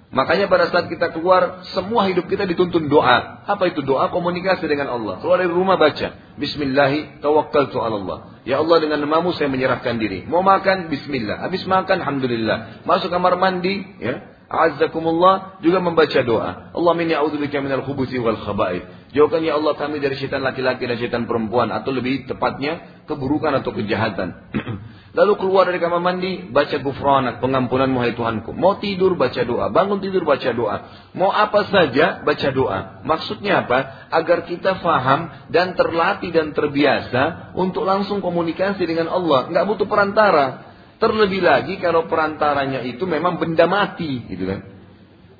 [0.07, 3.43] Makanya pada saat kita keluar, semua hidup kita dituntun doa.
[3.43, 4.07] Apa itu doa?
[4.07, 5.19] Komunikasi dengan Allah.
[5.19, 6.15] Keluar dari rumah baca.
[6.39, 8.39] Bismillahi tawakkaltu Allah.
[8.47, 10.23] Ya Allah dengan namamu saya menyerahkan diri.
[10.23, 11.43] Mau makan, Bismillah.
[11.43, 12.87] Habis makan, Alhamdulillah.
[12.87, 14.37] Masuk kamar mandi, ya.
[14.47, 16.71] A'azzakumullah juga membaca doa.
[16.71, 19.11] Allah minni a'udzubika minal khubuthi wal khaba'ith.
[19.11, 23.75] Jauhkan ya Allah kami dari syaitan laki-laki dan syaitan perempuan atau lebih tepatnya keburukan atau
[23.75, 24.39] kejahatan.
[25.17, 28.53] Lalu keluar dari kamar mandi, baca gufranak, pengampunan hai Tuhanku.
[28.53, 29.73] Mau tidur, baca doa.
[29.73, 31.09] Bangun tidur, baca doa.
[31.17, 33.01] Mau apa saja, baca doa.
[33.01, 34.13] Maksudnya apa?
[34.13, 39.49] Agar kita faham dan terlatih dan terbiasa untuk langsung komunikasi dengan Allah.
[39.49, 40.69] Nggak butuh perantara.
[41.01, 44.21] Terlebih lagi kalau perantaranya itu memang benda mati.
[44.21, 44.61] Gitu kan.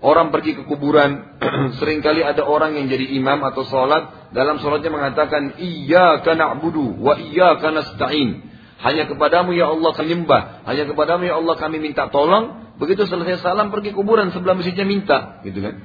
[0.02, 1.38] Orang pergi ke kuburan,
[1.78, 6.98] sering kali ada orang yang jadi imam atau sholat, dalam sholatnya mengatakan, Iya kana budu,
[6.98, 8.57] wa iya kana stain.
[8.78, 10.66] Hanya kepadamu ya Allah kami nyembah.
[10.70, 12.78] Hanya kepadamu ya Allah kami minta tolong.
[12.78, 15.42] Begitu selesai salam pergi kuburan sebelah masjidnya minta.
[15.42, 15.76] Gitu kan.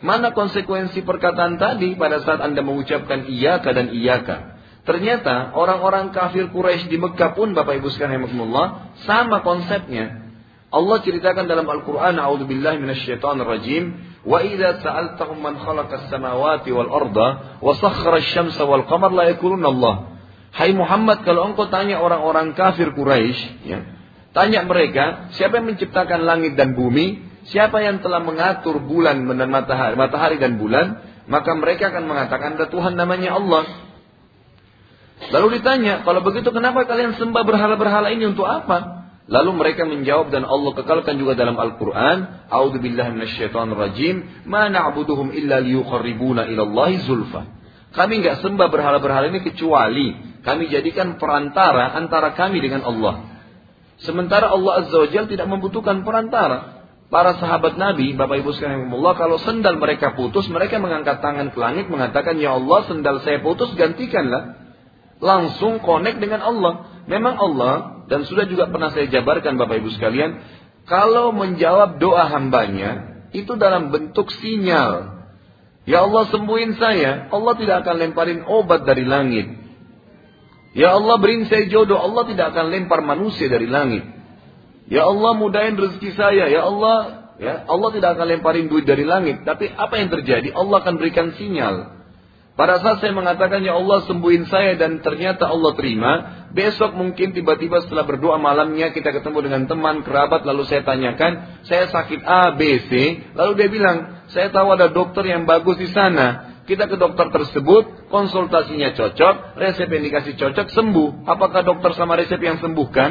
[0.00, 4.60] Mana konsekuensi perkataan tadi pada saat anda mengucapkan iyaka dan iyaka.
[4.88, 10.32] Ternyata orang-orang kafir Quraisy di Mekah pun Bapak Ibu sekalian Allah sama konsepnya.
[10.70, 13.82] Allah ceritakan dalam Al-Qur'an A'udzubillahi minasyaitonirrajim
[14.22, 19.68] wa idza sa'altahum man khalaqas samawati wal arda wa sakhkhara asy-syamsa wal qamara la yakuluna
[19.68, 19.94] Allah.
[20.50, 23.86] Hai Muhammad, kalau engkau tanya orang-orang kafir Quraisy, ya,
[24.34, 29.94] tanya mereka, siapa yang menciptakan langit dan bumi, siapa yang telah mengatur bulan dan matahari,
[29.94, 33.64] matahari dan bulan, maka mereka akan mengatakan ada Tuhan namanya Allah.
[35.30, 39.06] Lalu ditanya, kalau begitu kenapa kalian sembah berhala-berhala ini untuk apa?
[39.30, 46.50] Lalu mereka menjawab dan Allah kekalkan juga dalam Al-Quran, A'udzubillahi minasyaitonirrajim, ma na'buduhum illa liyuqarribuna
[46.50, 47.46] ila Allahi zulfa.
[47.94, 53.28] Kami nggak sembah berhala-berhala ini kecuali kami jadikan perantara antara kami dengan Allah.
[54.00, 56.80] Sementara Allah Azza wa Jal tidak membutuhkan perantara.
[57.10, 61.58] Para sahabat Nabi, Bapak Ibu sekalian Allah, kalau sendal mereka putus, mereka mengangkat tangan ke
[61.58, 64.56] langit mengatakan, Ya Allah, sendal saya putus, gantikanlah.
[65.18, 67.02] Langsung connect dengan Allah.
[67.10, 70.38] Memang Allah, dan sudah juga pernah saya jabarkan Bapak Ibu sekalian,
[70.86, 75.26] kalau menjawab doa hambanya, itu dalam bentuk sinyal.
[75.84, 79.59] Ya Allah sembuhin saya, Allah tidak akan lemparin obat dari langit.
[80.70, 81.98] Ya Allah beri saya jodoh.
[81.98, 84.06] Allah tidak akan lempar manusia dari langit.
[84.86, 86.46] Ya Allah mudahin rezeki saya.
[86.46, 89.42] Ya Allah, ya Allah tidak akan lemparin duit dari langit.
[89.42, 90.54] Tapi apa yang terjadi?
[90.54, 92.00] Allah akan berikan sinyal.
[92.60, 96.12] Pada saat saya mengatakan ya Allah sembuhin saya dan ternyata Allah terima,
[96.52, 101.88] besok mungkin tiba-tiba setelah berdoa malamnya kita ketemu dengan teman, kerabat, lalu saya tanyakan, saya
[101.88, 102.90] sakit A, B, C,
[103.32, 108.10] lalu dia bilang, saya tahu ada dokter yang bagus di sana, kita ke dokter tersebut,
[108.12, 111.24] konsultasinya cocok, resep yang dikasih cocok, sembuh.
[111.28, 113.10] Apakah dokter sama resep yang sembuhkan?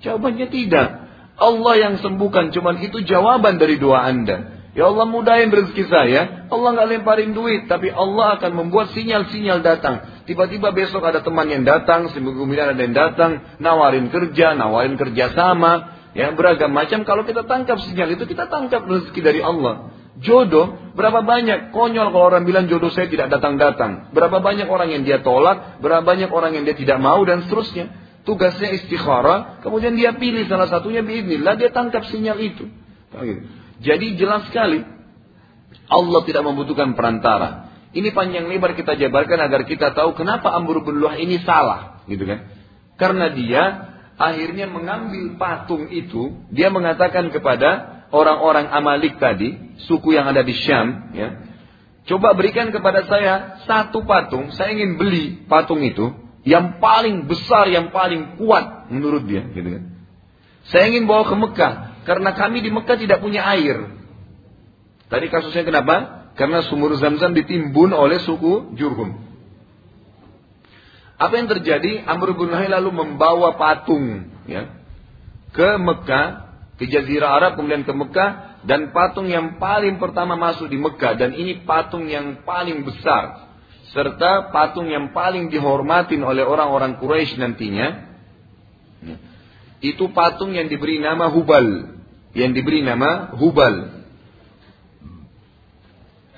[0.00, 0.88] Jawabannya tidak.
[1.36, 4.56] Allah yang sembuhkan, cuman itu jawaban dari doa Anda.
[4.76, 10.24] Ya Allah mudahin rezeki saya, Allah nggak lemparin duit, tapi Allah akan membuat sinyal-sinyal datang.
[10.28, 15.32] Tiba-tiba besok ada teman yang datang, seminggu kemudian ada yang datang, nawarin kerja, nawarin kerja
[15.32, 17.08] sama, ya beragam macam.
[17.08, 19.96] Kalau kita tangkap sinyal itu, kita tangkap rezeki dari Allah.
[20.16, 24.16] Jodoh, berapa banyak konyol kalau orang bilang jodoh saya tidak datang-datang.
[24.16, 27.92] Berapa banyak orang yang dia tolak, berapa banyak orang yang dia tidak mau dan seterusnya.
[28.24, 32.66] Tugasnya istikharah, kemudian dia pilih salah satunya biiznillah, dia tangkap sinyal itu.
[33.84, 34.82] Jadi jelas sekali,
[35.86, 37.70] Allah tidak membutuhkan perantara.
[37.94, 42.26] Ini panjang lebar kita jabarkan agar kita tahu kenapa Amr bin Luh ini salah, gitu
[42.26, 42.50] kan?
[42.98, 43.62] Karena dia
[44.18, 51.12] akhirnya mengambil patung itu, dia mengatakan kepada orang-orang Amalik tadi, suku yang ada di Syam,
[51.14, 51.28] ya.
[52.06, 56.14] Coba berikan kepada saya satu patung, saya ingin beli patung itu
[56.46, 59.84] yang paling besar, yang paling kuat menurut dia, gitu kan.
[60.70, 61.72] Saya ingin bawa ke Mekah
[62.06, 63.90] karena kami di Mekah tidak punya air.
[65.10, 66.30] Tadi kasusnya kenapa?
[66.38, 69.26] Karena sumur Zam-Zam ditimbun oleh suku Jurhum.
[71.16, 72.06] Apa yang terjadi?
[72.06, 74.70] Amr bin lalu membawa patung ya,
[75.50, 76.45] ke Mekah
[76.76, 81.32] ke Jazirah Arab kemudian ke Mekah dan patung yang paling pertama masuk di Mekah dan
[81.32, 83.48] ini patung yang paling besar
[83.96, 88.12] serta patung yang paling dihormatin oleh orang-orang Quraisy nantinya
[89.80, 91.96] itu patung yang diberi nama Hubal
[92.36, 93.96] yang diberi nama Hubal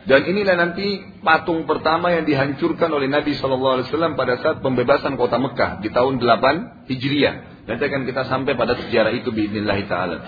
[0.09, 5.21] dan inilah nanti patung pertama yang dihancurkan oleh Nabi Shallallahu Alaihi Wasallam pada saat pembebasan
[5.21, 7.58] kota Mekah di tahun 8 Hijriah.
[7.69, 10.19] Nanti akan kita sampai pada sejarah itu biidnillahi ta'ala.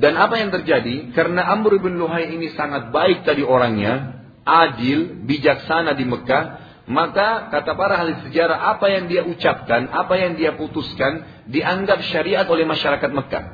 [0.00, 1.12] Dan apa yang terjadi?
[1.12, 6.44] Karena Amr bin Luhai ini sangat baik tadi orangnya, adil, bijaksana di Mekah,
[6.88, 12.48] maka kata para ahli sejarah apa yang dia ucapkan, apa yang dia putuskan dianggap syariat
[12.48, 13.44] oleh masyarakat Mekah.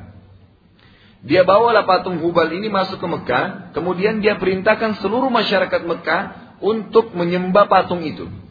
[1.24, 6.22] Dia bawalah patung Hubal ini masuk ke Mekah, kemudian dia perintahkan seluruh masyarakat Mekah
[6.62, 8.43] untuk menyembah patung itu.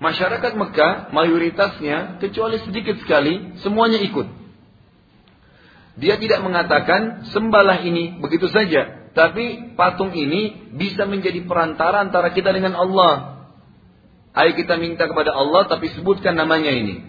[0.00, 4.26] Masyarakat Mekah mayoritasnya kecuali sedikit sekali semuanya ikut.
[6.00, 12.48] Dia tidak mengatakan sembahlah ini begitu saja, tapi patung ini bisa menjadi perantara antara kita
[12.48, 13.44] dengan Allah.
[14.32, 17.04] Ayo kita minta kepada Allah tapi sebutkan namanya ini.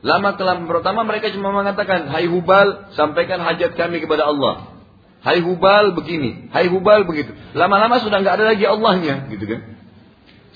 [0.00, 4.80] Lama kelam pertama mereka cuma mengatakan, Hai Hubal, sampaikan hajat kami kepada Allah.
[5.20, 7.36] Hai Hubal begini, Hai Hubal begitu.
[7.52, 9.60] Lama-lama sudah nggak ada lagi Allahnya, gitu kan?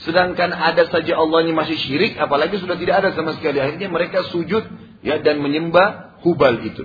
[0.02, 3.62] Sedangkan ada saja Allah ini masih syirik, apalagi sudah tidak ada sama sekali.
[3.62, 4.66] Akhirnya mereka sujud
[5.06, 6.82] ya dan menyembah Hubal itu.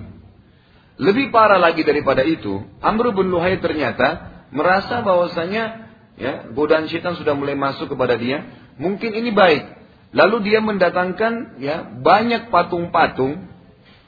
[1.00, 5.88] Lebih parah lagi daripada itu, Amr bin Luhai ternyata merasa bahwasanya
[6.20, 8.46] ya godaan syaitan sudah mulai masuk kepada dia.
[8.76, 9.80] Mungkin ini baik.
[10.12, 13.48] Lalu dia mendatangkan ya banyak patung-patung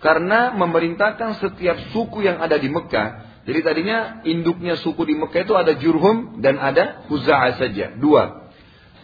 [0.05, 3.41] karena memerintahkan setiap suku yang ada di Mekah.
[3.49, 8.42] Jadi tadinya induknya suku di Mekah itu ada Jurhum dan ada Huza'ah saja, dua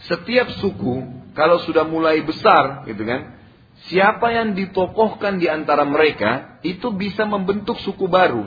[0.09, 1.05] setiap suku
[1.37, 3.38] kalau sudah mulai besar gitu kan
[3.87, 8.42] siapa yang ditokohkan di antara mereka itu bisa membentuk suku baru.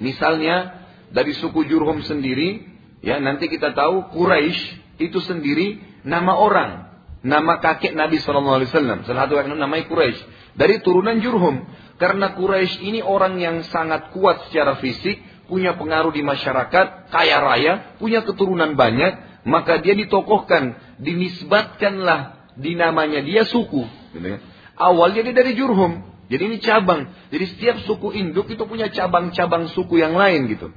[0.00, 2.66] Misalnya dari suku Jurhum sendiri
[3.04, 8.98] ya nanti kita tahu Quraisy itu sendiri nama orang nama kakek Nabi Shallallahu Alaihi Wasallam.
[9.04, 10.20] Salah satu yang namanya Quraisy
[10.58, 11.68] dari turunan Jurhum
[12.00, 17.72] karena Quraisy ini orang yang sangat kuat secara fisik punya pengaruh di masyarakat kaya raya
[17.98, 23.84] punya keturunan banyak maka dia ditokohkan, dinisbatkanlah di namanya dia suku.
[24.12, 24.38] Gitu ya.
[24.80, 27.10] Awalnya dia dari Jurhum, jadi ini cabang.
[27.34, 30.70] Jadi setiap suku induk itu punya cabang-cabang suku yang lain gitu.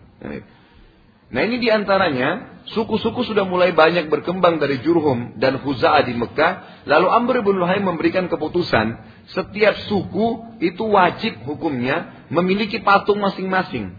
[1.34, 6.86] Nah ini di antaranya suku-suku sudah mulai banyak berkembang dari Jurhum dan Huza'ah di Mekah.
[6.89, 8.97] Lalu Amr bin Luhai memberikan keputusan
[9.30, 13.93] setiap suku itu wajib hukumnya memiliki patung masing-masing.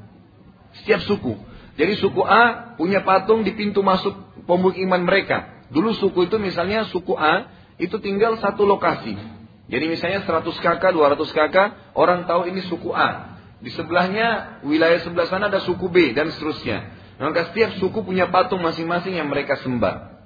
[0.82, 1.38] Setiap suku.
[1.78, 5.66] Jadi suku A punya patung di pintu masuk pemukiman mereka.
[5.72, 9.16] Dulu suku itu misalnya suku A itu tinggal satu lokasi.
[9.64, 13.40] Jadi misalnya 100 kakak, 200 kakak, orang tahu ini suku A.
[13.64, 16.92] Di sebelahnya, wilayah sebelah sana ada suku B dan seterusnya.
[17.16, 20.20] Maka setiap suku punya patung masing-masing yang mereka sembah.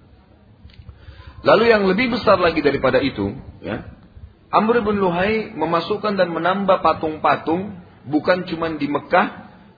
[1.47, 3.31] Lalu yang lebih besar lagi daripada itu,
[3.63, 3.87] ya,
[4.51, 7.79] Amr bin Luhai memasukkan dan menambah patung-patung
[8.11, 9.27] bukan cuma di Mekah,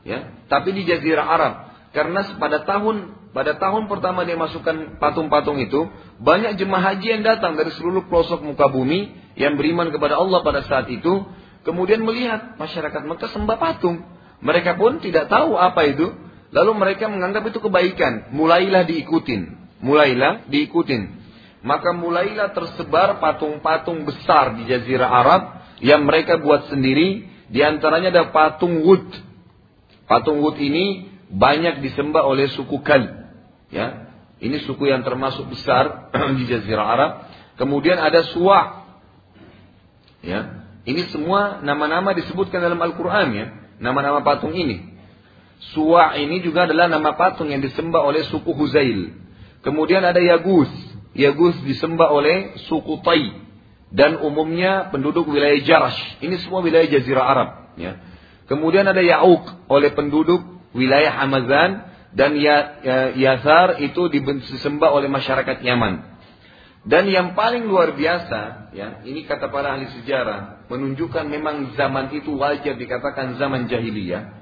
[0.08, 1.54] ya, tapi di Jazirah Arab.
[1.90, 5.86] Karena pada tahun pada tahun pertama dia masukkan patung-patung itu,
[6.18, 10.66] banyak jemaah haji yang datang dari seluruh pelosok muka bumi yang beriman kepada Allah pada
[10.66, 11.26] saat itu,
[11.62, 14.02] kemudian melihat masyarakat Mekah sembah patung.
[14.42, 16.10] Mereka pun tidak tahu apa itu,
[16.50, 18.34] lalu mereka menganggap itu kebaikan.
[18.34, 19.40] Mulailah diikutin,
[19.82, 21.22] mulailah diikutin.
[21.60, 25.42] Maka mulailah tersebar patung-patung besar di Jazirah Arab
[25.84, 27.28] yang mereka buat sendiri.
[27.50, 29.10] Di antaranya ada patung Wud.
[30.08, 33.30] Patung Wud ini banyak disembah oleh suku Kal.
[33.70, 34.10] Ya,
[34.42, 37.10] ini suku yang termasuk besar di Jazirah Arab.
[37.54, 38.88] Kemudian ada Suwa.
[40.20, 43.46] Ya, ini semua nama-nama disebutkan dalam Al-Quran ya.
[43.80, 44.96] Nama-nama patung ini.
[45.72, 49.12] Suwa ini juga adalah nama patung yang disembah oleh suku Huzail.
[49.60, 50.72] Kemudian ada Yagus.
[51.12, 53.48] Yagus disembah oleh suku Tai.
[53.92, 56.00] Dan umumnya penduduk wilayah Jarash.
[56.24, 57.48] Ini semua wilayah Jazirah Arab.
[57.76, 58.00] Ya.
[58.48, 61.90] Kemudian ada Ya'uk oleh penduduk wilayah Hamazan.
[62.10, 66.10] Dan ya, ya, Yasar itu disembah oleh masyarakat Yaman.
[66.82, 72.34] Dan yang paling luar biasa, ya, ini kata para ahli sejarah, menunjukkan memang zaman itu
[72.34, 74.40] wajar dikatakan zaman jahiliyah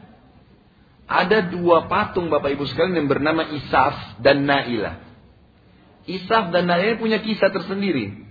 [1.08, 5.00] ada dua patung Bapak Ibu sekalian yang bernama Isaf dan Nailah.
[6.04, 8.28] Isaf dan Nailah punya kisah tersendiri.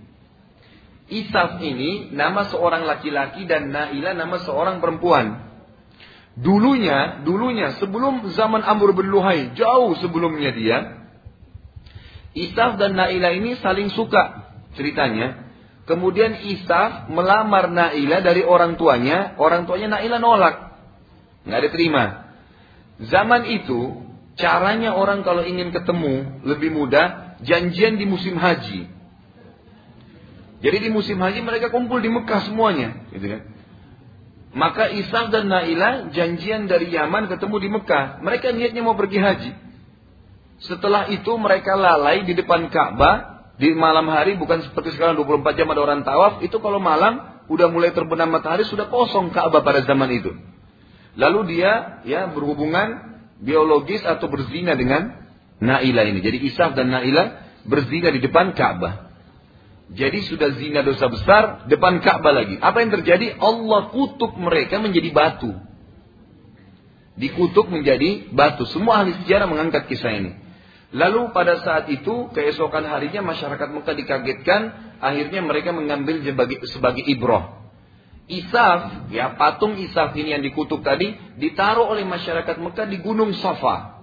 [1.10, 5.47] Isaf ini nama seorang laki-laki dan Nailah nama seorang perempuan.
[6.38, 10.78] Dulunya, dulunya sebelum zaman Amr bin Luhai, jauh sebelumnya dia,
[12.38, 14.46] Isaf dan Nailah ini saling suka
[14.78, 15.50] ceritanya.
[15.88, 20.56] Kemudian Isaf melamar Nailah dari orang tuanya, orang tuanya Nailah nolak.
[21.42, 22.04] Nggak diterima.
[23.02, 24.06] Zaman itu,
[24.38, 28.86] caranya orang kalau ingin ketemu lebih mudah, janjian di musim haji.
[30.58, 33.42] Jadi di musim haji mereka kumpul di Mekah semuanya, gitu kan.
[34.56, 38.24] Maka Isa dan Naila janjian dari Yaman ketemu di Mekah.
[38.24, 39.52] Mereka niatnya mau pergi haji.
[40.64, 45.66] Setelah itu mereka lalai di depan Ka'bah di malam hari bukan seperti sekarang 24 jam
[45.70, 50.10] ada orang tawaf, itu kalau malam udah mulai terbenam matahari sudah kosong Ka'bah pada zaman
[50.14, 50.32] itu.
[51.18, 55.26] Lalu dia ya berhubungan biologis atau berzina dengan
[55.58, 56.22] Naila ini.
[56.22, 59.07] Jadi Isaf dan Naila berzina di depan Ka'bah.
[59.88, 62.60] Jadi sudah zina dosa besar depan Ka'bah lagi.
[62.60, 63.40] Apa yang terjadi?
[63.40, 65.56] Allah kutuk mereka menjadi batu.
[67.16, 68.68] Dikutuk menjadi batu.
[68.68, 70.32] Semua ahli sejarah mengangkat kisah ini.
[70.92, 74.60] Lalu pada saat itu keesokan harinya masyarakat Mekah dikagetkan,
[75.04, 77.72] akhirnya mereka mengambil sebagai sebagai ibrah.
[78.28, 83.97] Isaf, ya patung Isaf ini yang dikutuk tadi ditaruh oleh masyarakat Mekah di Gunung Safa.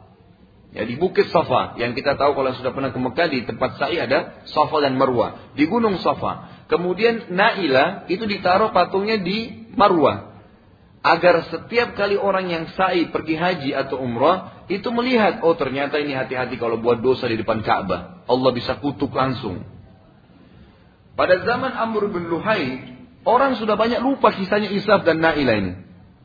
[0.75, 3.95] Ya di Bukit Safa yang kita tahu kalau sudah pernah ke Mekah di tempat sa'i
[3.95, 6.67] ada Safa dan Marwah di Gunung Safa.
[6.67, 10.35] Kemudian Naila itu ditaruh patungnya di Marwah.
[11.05, 16.17] Agar setiap kali orang yang sa'i pergi haji atau umrah itu melihat oh ternyata ini
[16.17, 18.27] hati-hati kalau buat dosa di depan Ka'bah.
[18.27, 19.63] Allah bisa kutuk langsung.
[21.15, 22.95] Pada zaman Amr bin Luhai
[23.25, 25.73] Orang sudah banyak lupa kisahnya Isaf dan Naila ini.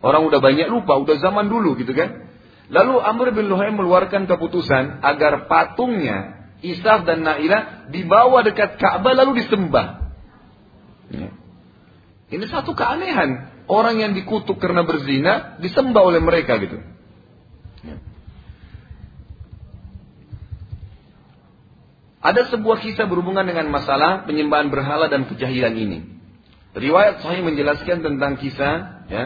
[0.05, 2.30] Orang udah banyak lupa, udah zaman dulu gitu kan.
[2.71, 9.43] Lalu Amr bin Luhai mengeluarkan keputusan agar patungnya Isaf dan Naila dibawa dekat Ka'bah lalu
[9.43, 10.13] disembah.
[11.11, 11.35] Ya.
[12.31, 13.51] Ini satu keanehan.
[13.67, 16.79] Orang yang dikutuk karena berzina disembah oleh mereka gitu.
[17.83, 17.97] Ya.
[22.21, 25.99] Ada sebuah kisah berhubungan dengan masalah penyembahan berhala dan kejahilan ini.
[26.77, 29.25] Riwayat sahih menjelaskan tentang kisah ya,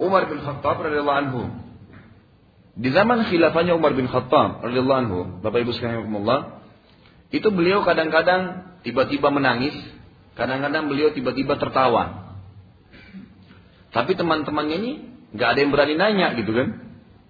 [0.00, 1.42] Umar bin Khattab radhiyallahu anhu.
[2.80, 6.08] Di zaman khilafahnya Umar bin Khattab radhiyallahu anhu, Bapak Ibu sekalian
[7.30, 9.76] itu beliau kadang-kadang tiba-tiba menangis,
[10.34, 12.32] kadang-kadang beliau tiba-tiba tertawa.
[13.92, 14.92] Tapi teman-temannya ini
[15.36, 16.68] nggak ada yang berani nanya gitu kan.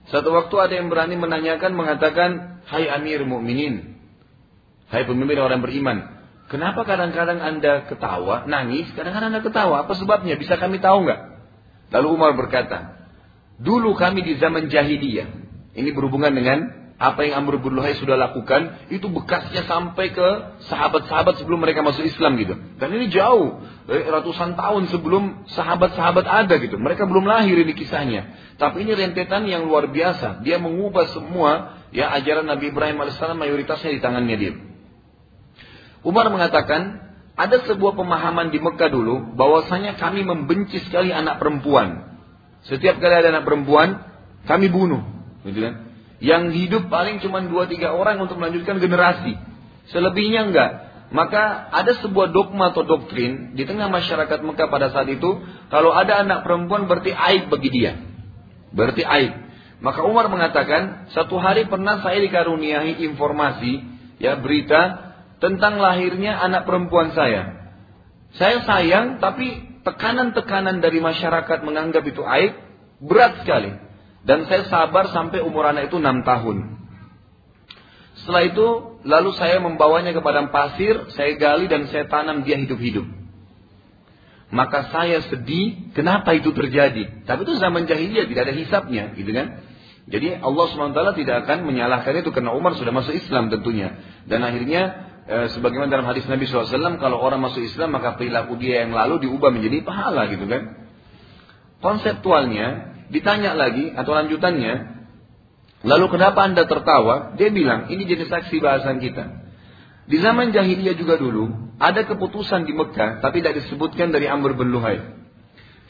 [0.08, 4.00] Satu waktu ada yang berani menanyakan mengatakan, "Hai Amir Mukminin,
[4.88, 6.20] hai pemimpin orang beriman,
[6.50, 9.86] Kenapa kadang-kadang Anda ketawa, nangis, kadang-kadang Anda ketawa?
[9.86, 10.34] Apa sebabnya?
[10.34, 11.20] Bisa kami tahu nggak?
[11.94, 13.06] Lalu Umar berkata,
[13.62, 15.39] dulu kami di zaman jahiliyah.
[15.74, 16.58] Ini berhubungan dengan
[17.00, 20.28] apa yang Amr bin Luhai sudah lakukan, itu bekasnya sampai ke
[20.68, 22.52] sahabat-sahabat sebelum mereka masuk Islam gitu.
[22.76, 23.56] Dan ini jauh,
[23.88, 26.76] ratusan tahun sebelum sahabat-sahabat ada gitu.
[26.76, 28.52] Mereka belum lahir ini kisahnya.
[28.60, 30.44] Tapi ini rentetan yang luar biasa.
[30.44, 34.52] Dia mengubah semua ya ajaran Nabi Ibrahim alaihissalam mayoritasnya di tangannya dia.
[36.04, 37.00] Umar mengatakan,
[37.32, 42.20] ada sebuah pemahaman di Mekah dulu bahwasanya kami membenci sekali anak perempuan.
[42.68, 44.04] Setiap kali ada anak perempuan,
[44.44, 45.00] kami bunuh,
[45.46, 45.74] gitu kan?
[46.20, 49.36] Yang hidup paling cuma dua tiga orang untuk melanjutkan generasi.
[49.88, 50.70] Selebihnya enggak.
[51.10, 56.22] Maka ada sebuah dogma atau doktrin di tengah masyarakat Mekah pada saat itu, kalau ada
[56.22, 57.98] anak perempuan berarti aib bagi dia.
[58.70, 59.32] Berarti aib.
[59.82, 63.82] Maka Umar mengatakan, satu hari pernah saya dikaruniai informasi,
[64.22, 65.10] ya berita
[65.42, 67.74] tentang lahirnya anak perempuan saya.
[68.38, 72.54] Saya sayang, tapi tekanan-tekanan dari masyarakat menganggap itu aib
[73.02, 73.74] berat sekali.
[74.20, 76.80] Dan saya sabar sampai umur anak itu enam tahun.
[78.20, 78.66] Setelah itu,
[79.08, 83.08] lalu saya membawanya ke padang pasir, saya gali dan saya tanam dia hidup-hidup.
[84.50, 87.24] Maka saya sedih, kenapa itu terjadi?
[87.24, 89.62] Tapi itu zaman jahiliyah, tidak ada hisapnya, gitu kan?
[90.10, 93.94] Jadi Allah SWT tidak akan menyalahkan itu karena Umar sudah masuk Islam tentunya.
[94.26, 94.82] Dan akhirnya
[95.22, 99.22] e, sebagaimana dalam hadis Nabi SAW, kalau orang masuk Islam maka perilaku dia yang lalu
[99.22, 100.90] diubah menjadi pahala gitu kan.
[101.78, 104.74] Konseptualnya, Ditanya lagi atau lanjutannya,
[105.82, 107.34] lalu kenapa anda tertawa?
[107.34, 109.50] Dia bilang, ini jadi saksi bahasan kita.
[110.06, 114.70] Di zaman jahiliyah juga dulu, ada keputusan di Mekah, tapi tidak disebutkan dari Amr bin
[114.70, 115.02] Luhai.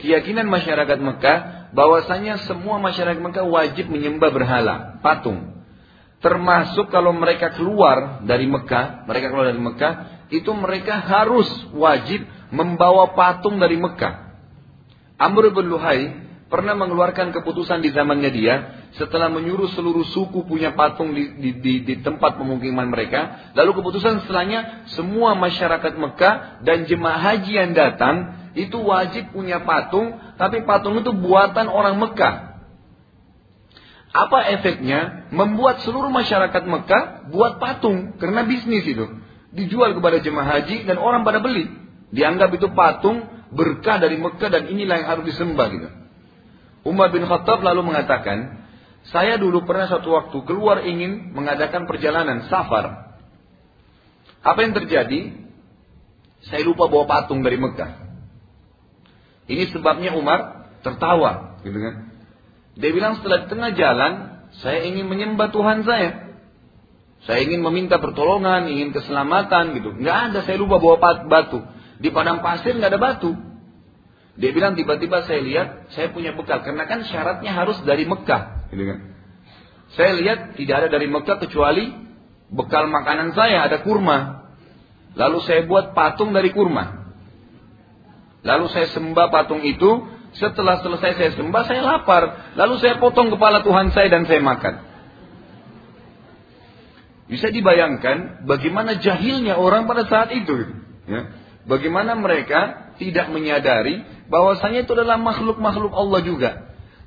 [0.01, 1.39] Keyakinan masyarakat Mekah,
[1.77, 5.61] bahwasanya semua masyarakat Mekah wajib menyembah berhala, patung.
[6.21, 9.93] Termasuk kalau mereka keluar dari Mekah, mereka keluar dari Mekah,
[10.33, 14.37] itu mereka harus wajib membawa patung dari Mekah.
[15.21, 18.55] Amr bin Luhai pernah mengeluarkan keputusan di zamannya dia
[18.99, 23.55] setelah menyuruh seluruh suku punya patung di, di, di, di tempat pemukiman mereka.
[23.55, 30.19] Lalu keputusan setelahnya semua masyarakat Mekah dan jemaah haji yang datang itu wajib punya patung,
[30.35, 32.51] tapi patung itu buatan orang Mekah.
[34.11, 35.31] Apa efeknya?
[35.31, 39.07] Membuat seluruh masyarakat Mekah buat patung karena bisnis itu
[39.55, 41.71] dijual kepada jemaah haji dan orang pada beli.
[42.11, 43.23] Dianggap itu patung
[43.55, 46.00] berkah dari Mekah dan inilah yang harus disembah gitu.
[46.85, 48.65] Umar bin Khattab lalu mengatakan,
[49.09, 53.17] saya dulu pernah satu waktu keluar ingin mengadakan perjalanan safar.
[54.41, 55.37] Apa yang terjadi?
[56.49, 58.09] Saya lupa bawa patung dari Mekah.
[59.51, 61.95] Ini sebabnya Umar tertawa, gitu kan?
[62.81, 64.13] Dia bilang setelah tengah jalan,
[64.65, 66.33] saya ingin menyembah Tuhan saya.
[67.29, 69.93] Saya ingin meminta pertolongan, ingin keselamatan gitu.
[70.01, 70.97] Nggak ada, saya lupa bawa
[71.29, 71.61] batu.
[72.01, 73.37] Di padang pasir nggak ada batu.
[74.41, 78.85] Dia bilang tiba-tiba saya lihat saya punya bekal karena kan syaratnya harus dari Mekah, gitu
[78.89, 78.99] kan.
[80.01, 81.93] Saya lihat tidak ada dari Mekah kecuali
[82.49, 84.49] bekal makanan saya ada kurma.
[85.13, 87.13] Lalu saya buat patung dari kurma.
[88.41, 92.55] Lalu saya sembah patung itu, setelah selesai saya sembah saya lapar.
[92.57, 94.89] Lalu saya potong kepala Tuhan saya dan saya makan.
[97.31, 100.67] Bisa dibayangkan bagaimana jahilnya orang pada saat itu.
[101.07, 101.31] Ya.
[101.67, 106.51] Bagaimana mereka tidak menyadari bahwasanya itu adalah makhluk-makhluk Allah juga.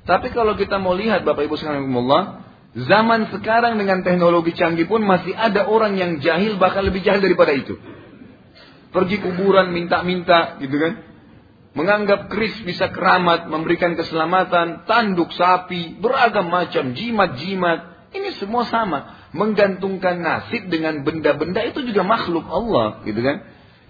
[0.04, 2.44] Tapi kalau kita mau lihat Bapak Ibu sekalian Allah,
[2.76, 7.56] zaman sekarang dengan teknologi canggih pun masih ada orang yang jahil bahkan lebih jahil daripada
[7.56, 7.80] itu.
[8.92, 11.02] Pergi kuburan minta-minta gitu kan.
[11.74, 18.12] Menganggap keris bisa keramat, memberikan keselamatan, tanduk sapi, beragam macam, jimat-jimat.
[18.14, 19.26] Ini semua sama.
[19.34, 23.42] Menggantungkan nasib dengan benda-benda itu juga makhluk Allah gitu kan.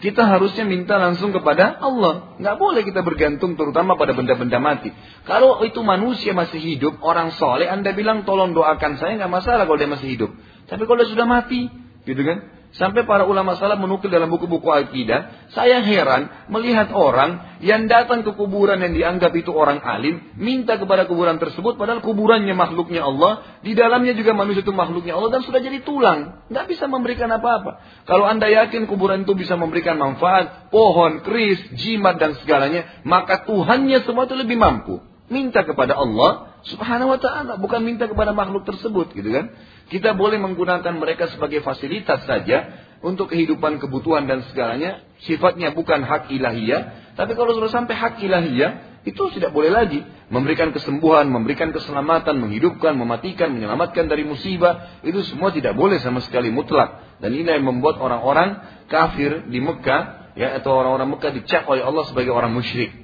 [0.02, 2.36] Kita harusnya minta langsung kepada Allah.
[2.38, 4.90] Nggak boleh kita bergantung terutama pada benda-benda mati.
[5.26, 9.78] Kalau itu manusia masih hidup, orang soleh, Anda bilang tolong doakan saya, nggak masalah kalau
[9.78, 10.30] dia masih hidup.
[10.66, 11.70] Tapi kalau dia sudah mati,
[12.04, 12.53] gitu kan?
[12.74, 18.34] Sampai para ulama salah menukil dalam buku-buku akidah, saya heran melihat orang yang datang ke
[18.34, 23.78] kuburan yang dianggap itu orang alim, minta kepada kuburan tersebut, padahal kuburannya makhluknya Allah, di
[23.78, 26.50] dalamnya juga manusia itu makhluknya Allah, dan sudah jadi tulang.
[26.50, 27.78] Nggak bisa memberikan apa-apa.
[28.10, 34.02] Kalau anda yakin kuburan itu bisa memberikan manfaat, pohon, keris, jimat, dan segalanya, maka Tuhannya
[34.02, 35.13] semua itu lebih mampu.
[35.24, 39.56] Minta kepada Allah subhanahu wa ta'ala, bukan minta kepada makhluk tersebut, gitu kan.
[39.88, 45.04] Kita boleh menggunakan mereka sebagai fasilitas saja untuk kehidupan kebutuhan dan segalanya.
[45.24, 47.12] Sifatnya bukan hak ilahiyah.
[47.16, 50.00] Tapi kalau sudah sampai hak ilahiyah, itu tidak boleh lagi.
[50.32, 55.00] Memberikan kesembuhan, memberikan keselamatan, menghidupkan, mematikan, menyelamatkan dari musibah.
[55.04, 57.20] Itu semua tidak boleh sama sekali mutlak.
[57.20, 62.08] Dan ini yang membuat orang-orang kafir di Mekah, ya atau orang-orang Mekah dicap oleh Allah
[62.08, 63.03] sebagai orang musyrik.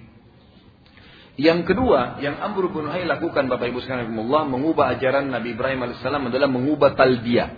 [1.40, 6.28] Yang kedua, yang Amr bin Hai lakukan Bapak Ibu sekalian mengubah ajaran Nabi Ibrahim alaihissalam
[6.28, 7.48] adalah mengubah talbiyah.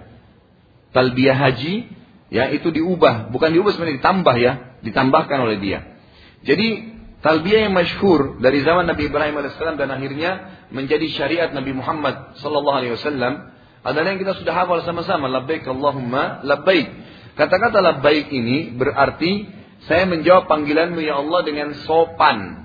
[0.95, 1.91] Talbiyah haji,
[2.30, 4.53] ya itu diubah, bukan diubah sebenarnya ditambah ya,
[4.87, 5.99] ditambahkan oleh dia.
[6.47, 6.95] Jadi
[7.26, 10.30] talbiyah yang masyhur dari zaman Nabi Ibrahim alaihissalam dan akhirnya
[10.70, 13.51] menjadi syariat Nabi Muhammad sallallahu alaihi wasallam
[13.83, 16.87] adalah yang kita sudah hafal sama-sama labbaik Allahumma labbaik.
[17.35, 19.51] Kata-kata labbaik ini berarti
[19.91, 22.62] saya menjawab panggilanmu ya Allah dengan sopan,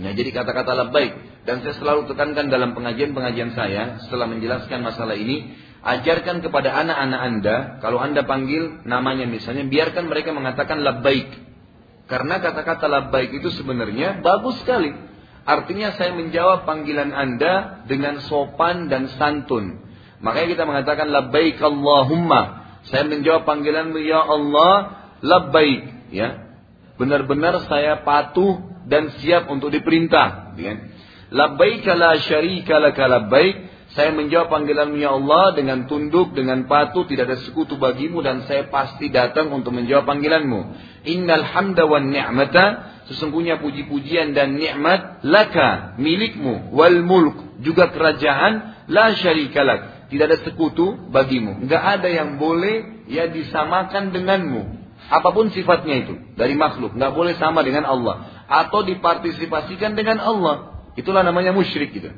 [0.00, 5.52] Ya, jadi kata-kata labbaik dan saya selalu tekankan dalam pengajian-pengajian saya setelah menjelaskan masalah ini,
[5.84, 11.28] ajarkan kepada anak-anak Anda kalau Anda panggil namanya misalnya biarkan mereka mengatakan labbaik.
[12.08, 14.90] Karena kata-kata labbaik itu sebenarnya bagus sekali.
[15.44, 19.84] Artinya saya menjawab panggilan Anda dengan sopan dan santun.
[20.24, 22.72] Makanya kita mengatakan labbaik Allahumma.
[22.88, 26.56] Saya menjawab panggilanmu ya Allah labbaik, ya.
[26.96, 30.58] Benar-benar saya patuh dan siap untuk diperintah.
[30.58, 30.74] Ya.
[31.30, 33.70] Labbaik la syarika laka labbaik.
[33.90, 38.70] Saya menjawab panggilanmu ya Allah dengan tunduk, dengan patuh, tidak ada sekutu bagimu dan saya
[38.70, 40.60] pasti datang untuk menjawab panggilanmu.
[41.10, 42.66] Innal hamda wan ni'mata,
[43.10, 49.80] sesungguhnya puji-pujian dan nikmat laka, milikmu, wal mulk, juga kerajaan, la syarika lak.
[50.06, 51.66] Tidak ada sekutu bagimu.
[51.66, 54.78] Enggak ada yang boleh ya disamakan denganmu.
[55.10, 60.82] Apa pun sifatnya itu dari makhluk, nggak boleh sama dengan Allah atau dipartisipasikan dengan Allah.
[60.98, 62.10] Itulah namanya musyrik gitu.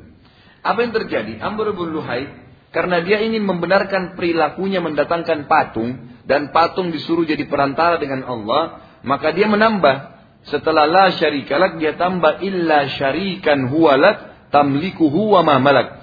[0.65, 1.37] Apa yang terjadi?
[1.37, 2.25] Amr bin Luhai
[2.73, 9.29] karena dia ingin membenarkan perilakunya mendatangkan patung dan patung disuruh jadi perantara dengan Allah, maka
[9.29, 10.09] dia menambah
[10.49, 16.01] setelah la syarikalak dia tambah illa syarikan huwalak tamlikuhu wa ma malak.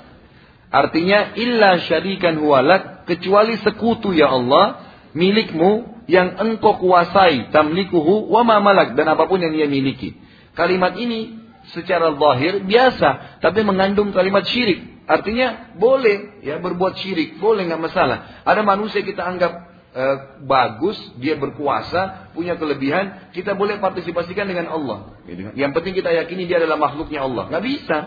[0.71, 8.59] Artinya illa syarikan huwalak kecuali sekutu ya Allah milikmu yang engkau kuasai tamlikuhu wa ma
[8.59, 10.19] malak dan apa pun yang dia miliki.
[10.59, 11.39] Kalimat ini
[11.71, 15.07] secara zahir biasa tapi mengandung kalimat syirik.
[15.07, 18.43] Artinya boleh ya berbuat syirik, boleh nggak masalah.
[18.43, 19.53] Ada manusia kita anggap
[19.91, 20.03] e,
[20.47, 25.19] bagus, dia berkuasa, punya kelebihan, kita boleh partisipasikan dengan Allah.
[25.55, 27.51] Yang penting kita yakini dia adalah makhluknya Allah.
[27.51, 27.99] Nggak bisa.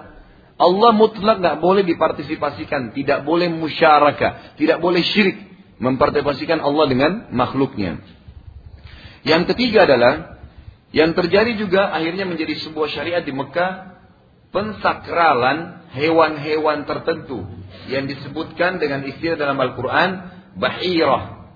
[0.53, 8.01] Allah mutlak nggak boleh dipartisipasikan, tidak boleh musyarakah, tidak boleh syirik mempartisipasikan Allah dengan makhluknya.
[9.23, 10.43] Yang ketiga adalah
[10.93, 13.97] yang terjadi juga akhirnya menjadi sebuah syariat di Mekah
[14.53, 17.41] pensakralan hewan-hewan tertentu
[17.89, 20.09] yang disebutkan dengan istilah dalam Al-Quran
[20.53, 21.49] bahirah,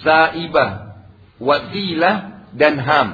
[0.00, 0.96] saibah,
[1.36, 3.08] wasilah, dan ham.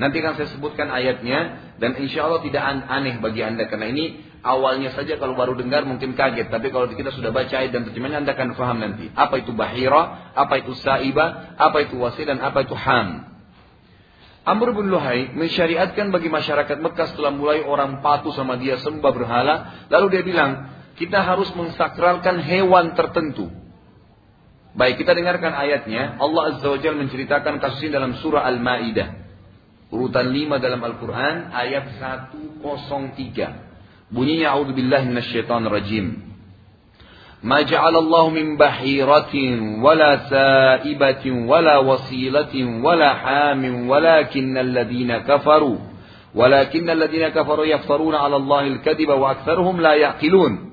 [0.00, 4.94] Nanti akan saya sebutkan ayatnya dan insya Allah tidak aneh bagi anda karena ini awalnya
[4.94, 8.32] saja kalau baru dengar mungkin kaget tapi kalau kita sudah baca ayat dan terjemahnya anda
[8.34, 12.74] akan paham nanti apa itu bahira, apa itu saibah, apa itu wasilah dan apa itu
[12.74, 13.28] ham.
[14.48, 19.54] Amr bin Luhai mensyariatkan bagi masyarakat Mekah setelah mulai orang patuh sama dia sembah berhala.
[19.92, 23.52] Lalu dia bilang, kita harus mensakralkan hewan tertentu.
[24.72, 26.16] Baik, kita dengarkan ayatnya.
[26.16, 29.08] Allah Azza wa Jal menceritakan kasus ini dalam surah Al-Ma'idah.
[29.92, 33.67] Urutan 5 dalam Al-Quran, ayat 103.
[34.08, 35.12] Bunyinya, A'udzubillahi
[35.68, 36.28] rajim.
[37.42, 39.34] ما جعل الله من بحيرة
[39.82, 45.78] ولا سائبة ولا وصيلة ولا حام ولكن الذين كفروا
[46.34, 50.68] ولكن الذين كفروا يفترون على الله الكذب وأكثرهم لا يعقلون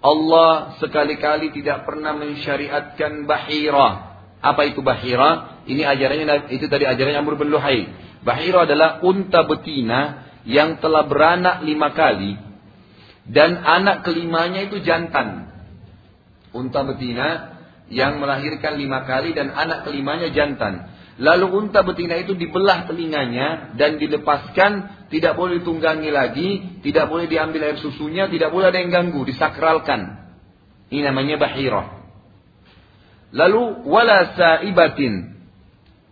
[0.00, 4.16] Allah sekali-kali tidak pernah mensyariatkan bahira.
[4.40, 5.60] Apa itu bahira?
[5.68, 7.84] Ini ajarannya itu tadi ajarannya Amr bin Luhai.
[8.24, 12.36] Bahira adalah unta betina yang telah beranak lima kali
[13.28, 15.52] dan anak kelimanya itu jantan.
[16.50, 17.58] Unta betina
[17.90, 20.90] yang melahirkan lima kali dan anak kelimanya jantan.
[21.20, 27.70] Lalu unta betina itu dibelah telinganya dan dilepaskan, tidak boleh ditunggangi lagi, tidak boleh diambil
[27.70, 30.16] air susunya, tidak boleh ada yang ganggu, disakralkan.
[30.88, 31.86] Ini namanya bahirah.
[33.30, 35.29] Lalu wala saibatin.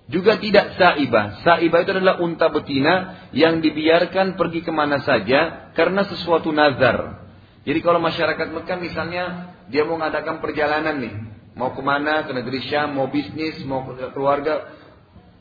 [0.09, 1.45] Juga tidak saibah.
[1.45, 7.29] Saibah itu adalah unta betina yang dibiarkan pergi ke mana saja karena sesuatu nazar.
[7.69, 9.25] Jadi kalau masyarakat Mekah misalnya
[9.69, 11.15] dia mau mengadakan perjalanan nih,
[11.53, 14.73] mau ke mana, ke negeri Syam, mau bisnis, mau ke keluarga,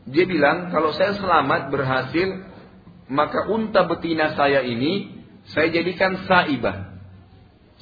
[0.04, 2.28] dia bilang kalau saya selamat berhasil,
[3.08, 5.16] maka unta betina saya ini
[5.56, 7.00] saya jadikan saibah.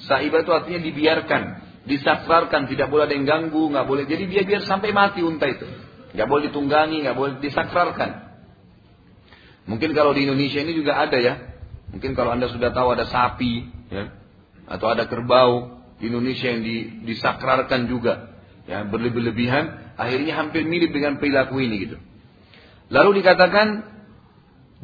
[0.06, 1.42] Saibah itu artinya dibiarkan,
[1.90, 4.06] disakrarkan, tidak boleh ada yang ganggu, nggak boleh.
[4.06, 5.66] Jadi dia biar sampai mati unta itu.
[6.16, 8.24] Nggak boleh ditunggangi, nggak boleh disakrarkan.
[9.68, 11.36] Mungkin kalau di Indonesia ini juga ada ya.
[11.92, 14.16] Mungkin kalau anda sudah tahu ada sapi, ya,
[14.66, 16.64] atau ada kerbau di Indonesia yang
[17.06, 18.36] disakrarkan juga,
[18.66, 21.98] ya berlebih-lebihan, akhirnya hampir mirip dengan perilaku ini gitu.
[22.90, 23.68] Lalu dikatakan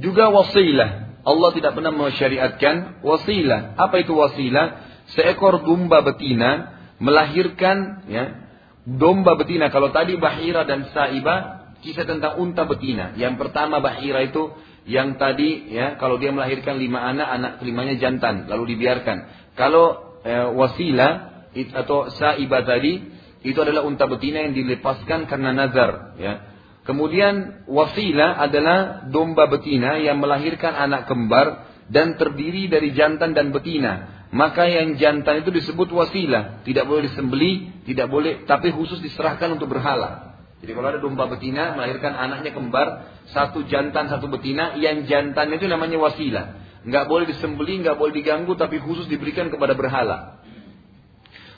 [0.01, 1.21] juga wasilah.
[1.21, 3.77] Allah tidak pernah mensyariatkan wasilah.
[3.77, 4.89] Apa itu wasilah?
[5.13, 8.50] Seekor domba betina melahirkan ya
[8.85, 9.69] domba betina.
[9.69, 13.13] Kalau tadi Bahira dan Saiba, kisah tentang unta betina.
[13.17, 14.53] Yang pertama Bahira itu
[14.89, 19.17] yang tadi ya kalau dia melahirkan lima anak, anak kelimanya jantan, lalu dibiarkan.
[19.53, 21.09] Kalau e, wasila
[21.53, 23.01] atau Saiba tadi
[23.41, 26.17] itu adalah unta betina yang dilepaskan karena nazar.
[26.17, 26.33] Ya.
[26.81, 34.20] Kemudian wasila adalah domba betina yang melahirkan anak kembar dan terdiri dari jantan dan betina
[34.31, 39.67] maka yang jantan itu disebut wasilah, tidak boleh disembeli, tidak boleh, tapi khusus diserahkan untuk
[39.67, 40.39] berhala.
[40.63, 45.67] Jadi kalau ada domba betina melahirkan anaknya kembar, satu jantan satu betina, yang jantan itu
[45.67, 46.45] namanya wasilah.
[46.87, 50.39] Nggak boleh disembeli, nggak boleh diganggu, tapi khusus diberikan kepada berhala.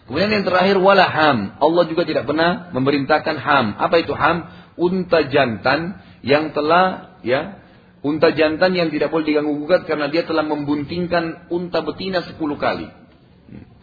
[0.09, 1.55] Kemudian yang terakhir wala ham.
[1.61, 3.65] Allah juga tidak pernah memerintahkan ham.
[3.79, 4.49] Apa itu ham?
[4.75, 7.62] Unta jantan yang telah ya
[8.03, 12.91] Unta jantan yang tidak boleh diganggu gugat karena dia telah membuntingkan unta betina sepuluh kali.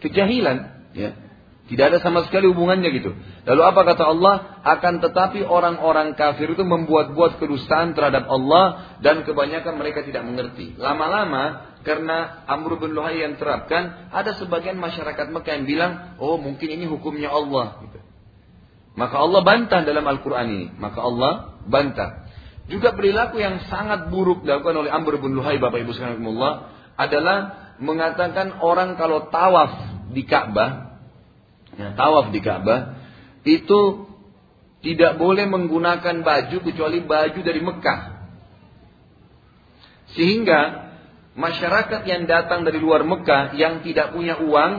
[0.04, 1.16] Kejahilan, ya.
[1.70, 3.14] Tidak ada sama sekali hubungannya gitu.
[3.46, 4.34] Lalu apa kata Allah?
[4.66, 10.74] Akan tetapi orang-orang kafir itu membuat-buat kedustaan terhadap Allah dan kebanyakan mereka tidak mengerti.
[10.74, 16.74] Lama-lama karena Amr bin Luhai yang terapkan, ada sebagian masyarakat Mekah yang bilang, oh mungkin
[16.74, 17.86] ini hukumnya Allah.
[17.86, 17.98] Gitu.
[18.98, 20.66] Maka Allah bantah dalam Al-Quran ini.
[20.74, 21.32] Maka Allah
[21.70, 22.26] bantah.
[22.70, 26.22] Juga perilaku yang sangat buruk dilakukan oleh Amr bin Luhai Bapak Ibu sekalian
[26.94, 27.38] adalah
[27.82, 31.00] mengatakan orang kalau tawaf di Ka'bah,
[31.74, 32.94] ya, tawaf di Ka'bah
[33.42, 34.06] itu
[34.86, 38.00] tidak boleh menggunakan baju kecuali baju dari Mekah.
[40.14, 40.60] Sehingga
[41.34, 44.72] masyarakat yang datang dari luar Mekah yang tidak punya uang,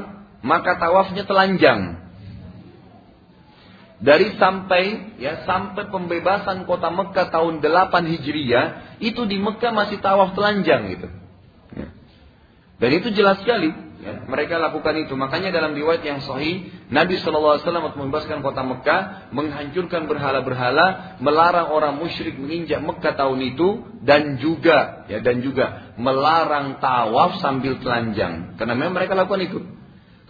[0.47, 2.01] maka tawafnya telanjang
[4.01, 10.33] dari sampai ya sampai pembebasan kota Mekah tahun 8 Hijriah itu di Mekah masih tawaf
[10.33, 11.07] telanjang gitu.
[11.77, 11.87] Ya.
[12.81, 13.69] Dan itu jelas sekali
[14.01, 15.13] ya, mereka lakukan itu.
[15.13, 17.61] Makanya dalam riwayat yang sahih Nabi SAW
[17.93, 25.21] membebaskan kota Mekah menghancurkan berhala-berhala, melarang orang musyrik menginjak Mekah tahun itu dan juga ya
[25.21, 28.57] dan juga melarang tawaf sambil telanjang.
[28.57, 29.80] Karena memang mereka lakukan itu.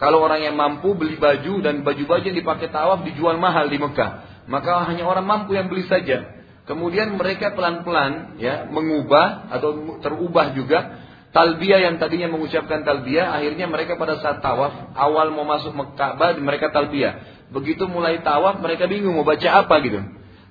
[0.02, 4.42] Kalau orang yang mampu beli baju dan baju-baju yang dipakai tawaf dijual mahal di Mekah,
[4.50, 6.42] maka hanya orang mampu yang beli saja.
[6.66, 10.98] Kemudian mereka pelan-pelan ya mengubah atau terubah juga
[11.30, 16.74] talbiyah yang tadinya mengucapkan talbiyah, akhirnya mereka pada saat tawaf awal mau masuk Mekah mereka
[16.74, 17.46] talbiyah.
[17.54, 20.02] Begitu mulai tawaf mereka bingung mau baca apa gitu.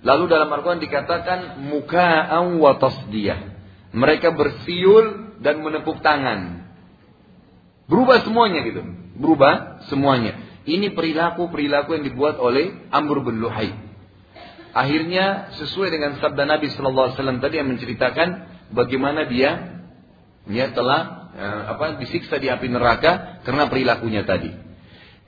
[0.08, 3.52] Lalu dalam Al-Quran dikatakan muka'an wa tasdiyah.
[3.91, 6.72] Mereka bersiul dan menepuk tangan.
[7.91, 10.36] Berubah semuanya gitu berubah semuanya.
[10.66, 13.74] Ini perilaku-perilaku yang dibuat oleh Amr bin Luhai.
[14.72, 18.28] Akhirnya sesuai dengan sabda Nabi Shallallahu Alaihi Wasallam tadi yang menceritakan
[18.72, 19.82] bagaimana dia
[20.48, 24.54] dia telah eh, apa disiksa di api neraka karena perilakunya tadi.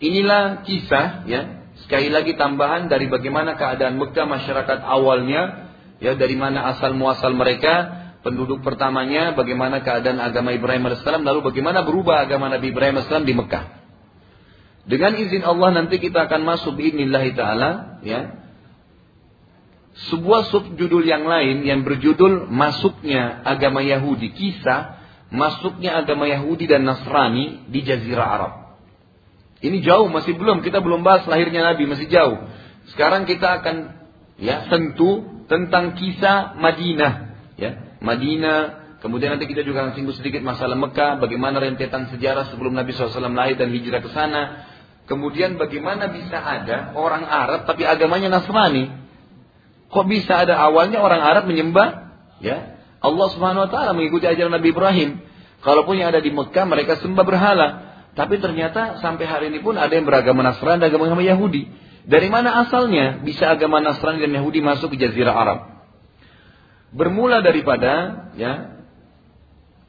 [0.03, 1.41] Inilah kisah ya
[1.85, 8.03] sekali lagi tambahan dari bagaimana keadaan Mekah masyarakat awalnya ya dari mana asal muasal mereka
[8.23, 13.35] penduduk pertamanya, bagaimana keadaan agama Ibrahim AS, lalu bagaimana berubah agama Nabi Ibrahim AS di
[13.35, 13.82] Mekah.
[14.83, 17.71] Dengan izin Allah nanti kita akan masuk inilah ta'ala,
[18.03, 18.43] ya.
[20.11, 27.69] Sebuah subjudul yang lain yang berjudul masuknya agama Yahudi, kisah masuknya agama Yahudi dan Nasrani
[27.69, 28.53] di Jazirah Arab.
[29.63, 32.43] Ini jauh, masih belum, kita belum bahas lahirnya Nabi, masih jauh.
[32.91, 33.95] Sekarang kita akan
[34.35, 37.13] ya sentuh tentang kisah Madinah,
[37.55, 37.95] ya.
[38.03, 42.91] Madinah, kemudian nanti kita juga akan singgung sedikit masalah Mekah, bagaimana rentetan sejarah sebelum Nabi
[42.91, 44.72] SAW lahir dan hijrah ke sana.
[45.03, 48.87] Kemudian bagaimana bisa ada orang Arab tapi agamanya Nasrani?
[49.91, 54.71] Kok bisa ada awalnya orang Arab menyembah ya Allah Subhanahu wa taala mengikuti ajaran Nabi
[54.71, 55.09] Ibrahim.
[55.63, 57.67] Kalaupun yang ada di Mekah mereka sembah berhala,
[58.19, 61.67] tapi ternyata sampai hari ini pun ada yang beragama Nasrani dan agama Yahudi.
[62.03, 65.73] Dari mana asalnya bisa agama Nasrani dan Yahudi masuk ke jazirah Arab?
[66.93, 68.85] bermula daripada ya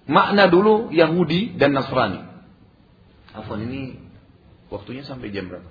[0.09, 2.25] makna dulu Yahudi dan Nasrani.
[3.37, 4.01] Afwan ini
[4.73, 5.71] waktunya sampai jam berapa?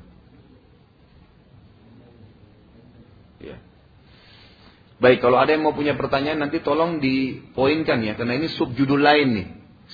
[3.44, 3.58] Ya.
[5.04, 9.28] Baik, kalau ada yang mau punya pertanyaan nanti tolong dipoinkan ya, karena ini subjudul lain
[9.36, 9.48] nih.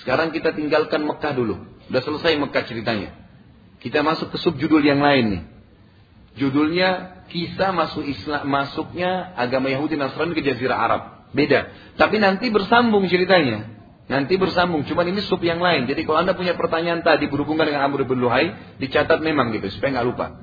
[0.04, 1.66] Sekarang kita tinggalkan Mekah dulu.
[1.89, 3.10] Sudah selesai Mekah ceritanya.
[3.82, 5.43] Kita masuk ke subjudul yang lain nih.
[6.38, 11.02] Judulnya kisah masuk Islam masuknya agama Yahudi Nasrani ke Jazirah Arab.
[11.34, 11.74] Beda.
[11.97, 13.78] Tapi nanti bersambung ceritanya.
[14.10, 14.89] Nanti bersambung.
[14.89, 15.86] Cuman ini sub yang lain.
[15.86, 20.01] Jadi kalau anda punya pertanyaan tadi berhubungan dengan Amr bin Luhai, dicatat memang gitu supaya
[20.01, 20.41] nggak lupa.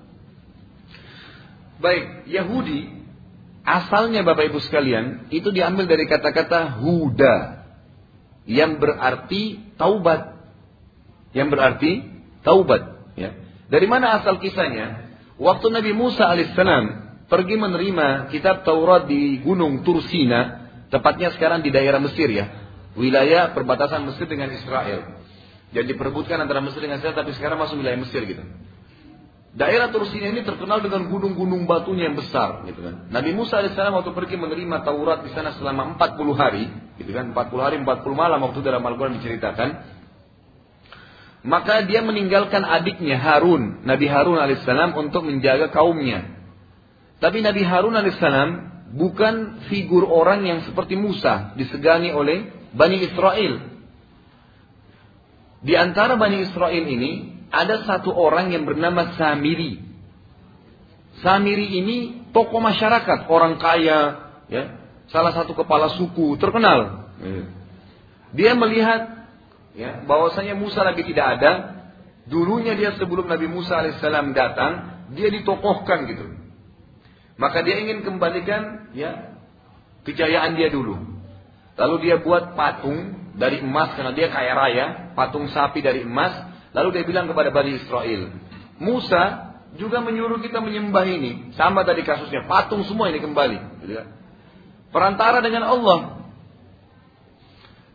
[1.83, 2.95] Baik, Yahudi
[3.67, 7.67] asalnya Bapak Ibu sekalian itu diambil dari kata-kata huda
[8.47, 10.39] yang berarti taubat.
[11.35, 11.93] Yang berarti
[12.47, 13.35] taubat, ya.
[13.67, 15.11] Dari mana asal kisahnya?
[15.37, 16.85] Waktu Nabi Musa alaihissalam
[17.27, 22.66] pergi menerima kitab Taurat di Gunung Tursina, Tepatnya sekarang di daerah Mesir ya.
[22.97, 25.21] Wilayah perbatasan Mesir dengan Israel.
[25.71, 28.41] Jadi diperebutkan antara Mesir dengan Israel tapi sekarang masuk wilayah Mesir gitu.
[29.57, 33.09] Daerah Tursina ini terkenal dengan gunung-gunung batunya yang besar gitu kan.
[33.09, 36.69] Nabi Musa AS waktu pergi menerima Taurat di sana selama 40 hari,
[37.01, 39.97] gitu kan, 40 hari 40 malam waktu dalam Al-Qur'an diceritakan.
[41.49, 46.37] Maka dia meninggalkan adiknya Harun, Nabi Harun alaihissalam untuk menjaga kaumnya.
[47.25, 48.49] Tapi Nabi Harun alaihissalam
[48.93, 53.53] bukan figur orang yang seperti Musa disegani oleh Bani Israel.
[55.65, 59.81] Di antara Bani Israel ini ada satu orang yang bernama Samiri.
[61.25, 63.99] Samiri ini tokoh masyarakat, orang kaya,
[64.53, 64.77] ya,
[65.09, 67.09] salah satu kepala suku terkenal.
[68.37, 69.25] Dia melihat
[69.73, 71.53] ya, bahwasanya Musa lagi tidak ada.
[72.29, 74.73] Dulunya dia sebelum Nabi Musa alaihissalam datang,
[75.17, 76.27] dia ditokohkan gitu.
[77.41, 79.41] Maka dia ingin kembalikan ya
[80.05, 81.16] kejayaan dia dulu.
[81.77, 86.33] Lalu dia buat patung dari emas karena dia kaya raya, patung sapi dari emas.
[86.73, 88.33] Lalu dia bilang kepada Bani Israel,
[88.81, 91.53] Musa juga menyuruh kita menyembah ini.
[91.57, 93.85] Sama tadi kasusnya, patung semua ini kembali.
[93.85, 94.09] Gitu kan.
[94.93, 96.25] perantara dengan Allah.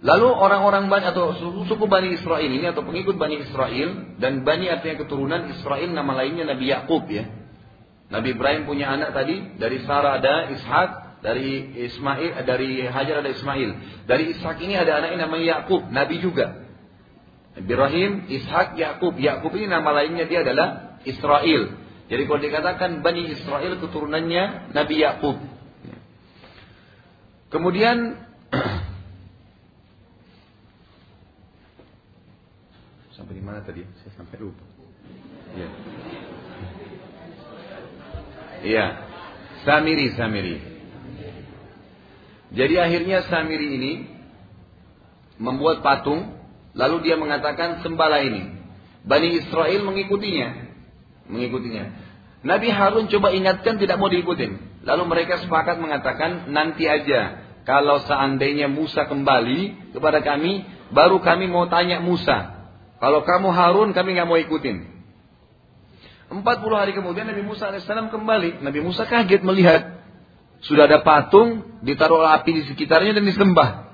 [0.01, 1.37] Lalu orang-orang Bani atau
[1.69, 6.49] suku Bani Israel ini atau pengikut Bani Israel dan Bani artinya keturunan Israel nama lainnya
[6.49, 7.29] Nabi Yakub ya.
[8.09, 10.89] Nabi Ibrahim punya anak tadi dari Sarah ada Ishak,
[11.21, 13.69] dari Ismail dari Hajar ada Ismail.
[14.09, 16.65] Dari Ishak ini ada anaknya namanya Yakub, Nabi juga.
[17.53, 19.13] Ibrahim, Ishak, Yakub.
[19.21, 21.77] Yakub ini nama lainnya dia adalah Israel.
[22.09, 25.37] Jadi kalau dikatakan Bani Israel keturunannya Nabi Yakub.
[27.53, 28.17] Kemudian
[33.15, 33.85] sampai di mana tadi?
[34.01, 34.65] Saya sampai lupa.
[35.53, 35.69] Iya.
[38.61, 38.85] Iya.
[39.61, 40.70] Samiri, Samiri.
[42.51, 43.93] Jadi akhirnya Samiri ini
[45.39, 46.35] membuat patung,
[46.75, 48.59] lalu dia mengatakan sembala ini.
[49.01, 50.71] Bani Israel mengikutinya
[51.31, 51.83] mengikutinya.
[52.43, 54.83] Nabi Harun coba ingatkan tidak mau diikutin.
[54.83, 61.69] Lalu mereka sepakat mengatakan nanti aja kalau seandainya Musa kembali kepada kami, baru kami mau
[61.71, 62.67] tanya Musa.
[62.97, 64.89] Kalau kamu Harun kami nggak mau ikutin.
[66.31, 66.41] 40
[66.79, 68.63] hari kemudian Nabi Musa AS kembali.
[68.63, 70.00] Nabi Musa kaget melihat
[70.61, 73.91] sudah ada patung ditaruh api di sekitarnya dan disembah.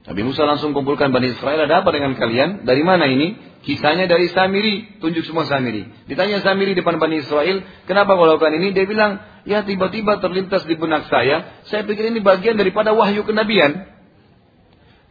[0.00, 2.64] Nabi Musa langsung kumpulkan Bani Israel, ada apa dengan kalian?
[2.64, 3.36] Dari mana ini?
[3.60, 5.84] Kisahnya dari Samiri, tunjuk semua Samiri.
[6.08, 8.72] Ditanya Samiri depan Bani Israel, kenapa kau lakukan ini?
[8.72, 13.92] Dia bilang, ya tiba-tiba terlintas di benak saya, saya pikir ini bagian daripada wahyu kenabian.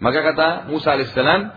[0.01, 1.53] Maka kata Musa alaihissalam,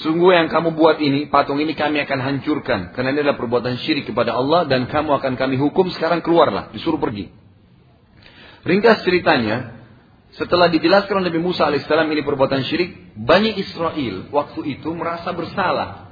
[0.00, 2.96] sungguh yang kamu buat ini, patung ini kami akan hancurkan.
[2.96, 6.96] Karena ini adalah perbuatan syirik kepada Allah dan kamu akan kami hukum, sekarang keluarlah, disuruh
[6.96, 7.45] pergi.
[8.66, 9.78] Ringkas ceritanya,
[10.34, 16.10] setelah dijelaskan oleh Nabi Musa alaihissalam ini perbuatan syirik, Bani Israel waktu itu merasa bersalah.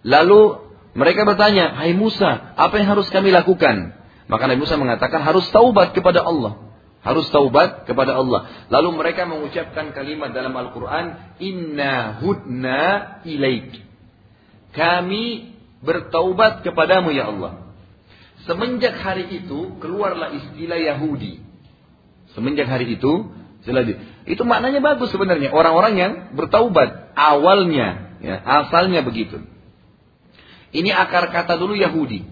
[0.00, 0.64] Lalu
[0.96, 3.94] mereka bertanya, Hai Musa, apa yang harus kami lakukan?
[4.32, 6.72] Maka Nabi Musa mengatakan harus taubat kepada Allah.
[7.00, 8.48] Harus taubat kepada Allah.
[8.68, 12.82] Lalu mereka mengucapkan kalimat dalam Al-Quran, Inna hudna
[13.28, 13.76] ilaik.
[14.72, 15.52] Kami
[15.84, 17.72] bertaubat kepadamu ya Allah.
[18.48, 21.49] Semenjak hari itu keluarlah istilah Yahudi.
[22.34, 23.28] Semenjak hari itu
[23.60, 23.92] Selagi.
[24.24, 25.52] Itu maknanya bagus sebenarnya.
[25.52, 27.12] Orang-orang yang bertaubat.
[27.12, 28.16] Awalnya.
[28.20, 29.40] Ya, asalnya begitu.
[30.70, 32.24] Ini akar kata dulu Yahudi.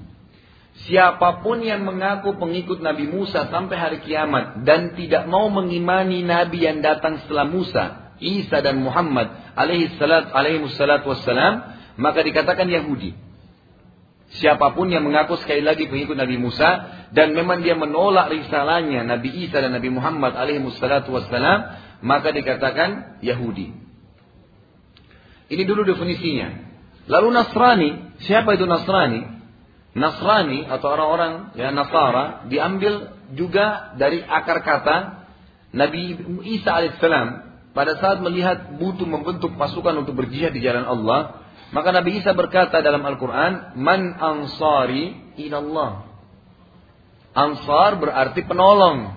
[0.88, 6.70] Siapa pun yang mengaku pengikut Nabi Musa sampai hari kiamat dan tidak mau mengimani Nabi
[6.70, 9.26] yang datang setelah Musa, Isa dan Muhammad
[9.58, 11.54] alaihi salat alaihi wassalam,
[11.98, 13.10] maka dikatakan Yahudi.
[14.28, 19.48] Siapa pun yang mengaku sekali lagi pengikut Nabi Musa dan memang dia menolak risalahnya Nabi
[19.48, 21.72] Isa dan Nabi Muhammad alaihi wassalatu wassalam,
[22.04, 23.72] maka dikatakan Yahudi.
[25.48, 26.68] Ini dulu definisinya.
[27.08, 29.24] Lalu Nasrani, siapa itu Nasrani?
[29.96, 34.96] Nasrani atau orang-orang ya Nasara diambil juga dari akar kata
[35.72, 36.20] Nabi
[36.52, 41.37] Isa alaihissalam pada saat melihat butuh membentuk pasukan untuk berjihad di jalan Allah,
[41.68, 46.08] maka Nabi Isa berkata dalam Al-Quran, Man ansari ilallah.
[47.36, 49.14] Ansar berarti penolong.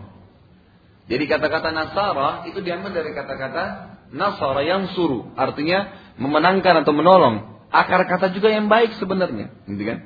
[1.08, 3.64] Jadi kata-kata Nasara itu diambil dari kata-kata
[4.12, 5.32] Nasara yang suruh.
[5.40, 7.64] Artinya memenangkan atau menolong.
[7.72, 9.56] Akar kata juga yang baik sebenarnya.
[9.64, 9.98] Gitu kan?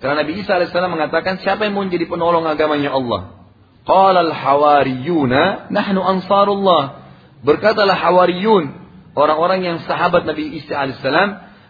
[0.00, 3.44] Karena Nabi Isa AS mengatakan siapa yang mau menjadi penolong agamanya Allah.
[3.84, 7.04] Qala al-hawariyuna nahnu ansarullah.
[7.44, 8.84] Berkatalah hawariyun.
[9.14, 11.00] Orang-orang yang sahabat Nabi Isa AS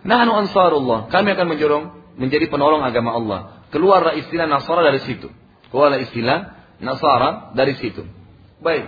[0.04, 1.08] Nahnu ansarullah.
[1.08, 1.84] Kami akan menjorong
[2.20, 3.40] menjadi penolong agama Allah.
[3.72, 5.32] Keluarlah istilah Nasara dari situ.
[5.72, 6.38] Keluarlah istilah
[6.78, 8.04] Nasara dari situ.
[8.62, 8.86] Baik.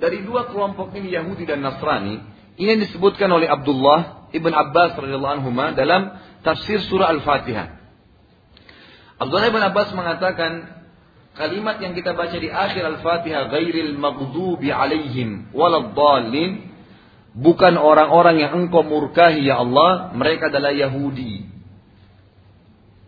[0.00, 2.18] Dari dua kelompok ini Yahudi dan Nasrani,
[2.58, 7.78] ini yang disebutkan oleh Abdullah ibn Abbas radhiyallahu anhu dalam tafsir surah Al-Fatihah.
[9.22, 10.82] Abdullah ibn Abbas mengatakan
[11.38, 16.73] kalimat yang kita baca di akhir Al-Fatihah ghairil maghdubi alaihim waladdallin
[17.34, 21.50] bukan orang-orang yang engkau murkahi ya Allah, mereka adalah Yahudi.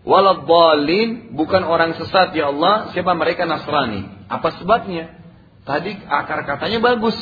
[0.06, 4.06] Waladhalin bukan orang sesat ya Allah, siapa mereka Nasrani.
[4.30, 5.18] Apa sebabnya?
[5.66, 7.18] Tadi akar katanya bagus.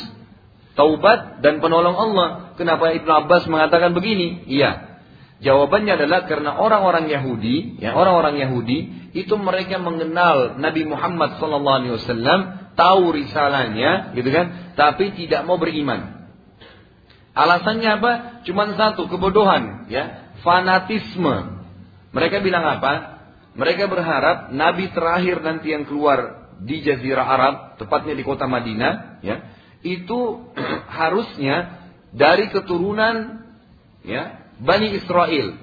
[0.77, 2.53] Taubat dan penolong Allah.
[2.59, 4.45] Kenapa Ibnu Abbas mengatakan begini?
[4.45, 5.01] Iya.
[5.41, 13.03] Jawabannya adalah karena orang-orang Yahudi, ya orang-orang Yahudi itu mereka mengenal Nabi Muhammad SAW, tahu
[13.11, 14.75] risalahnya, gitu kan?
[14.75, 16.24] Tapi tidak mau beriman.
[17.35, 18.11] Alasannya apa?
[18.47, 21.59] Cuma satu, kebodohan, ya, fanatisme.
[22.15, 23.19] Mereka bilang apa?
[23.59, 29.51] Mereka berharap nabi terakhir nanti yang keluar di jazirah Arab, tepatnya di kota Madinah, ya,
[29.83, 30.47] itu
[31.03, 31.83] harusnya
[32.15, 33.43] dari keturunan
[34.07, 35.59] ya, Bani Israel.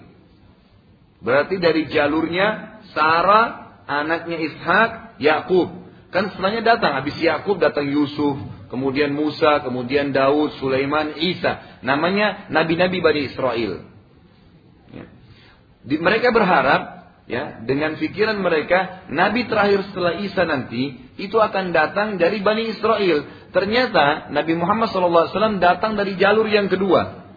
[1.24, 4.90] Berarti dari jalurnya Sarah, anaknya Ishak,
[5.22, 5.72] Yakub.
[6.12, 8.36] Kan setelahnya datang, habis Yakub datang Yusuf,
[8.72, 11.84] kemudian Musa, kemudian Daud, Sulaiman, Isa.
[11.84, 13.84] Namanya nabi-nabi Bani Israel.
[14.88, 15.04] Ya.
[15.84, 22.16] Di, mereka berharap ya dengan pikiran mereka nabi terakhir setelah Isa nanti itu akan datang
[22.16, 23.28] dari Bani Israel.
[23.52, 27.28] Ternyata Nabi Muhammad SAW datang dari jalur yang kedua.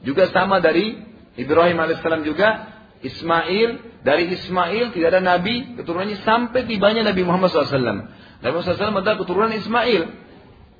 [0.00, 0.96] Juga sama dari
[1.36, 8.08] Ibrahim alaihissalam juga Ismail, dari Ismail tidak ada nabi keturunannya sampai tibanya Nabi Muhammad SAW.
[8.40, 10.27] Nabi Muhammad SAW adalah keturunan Ismail.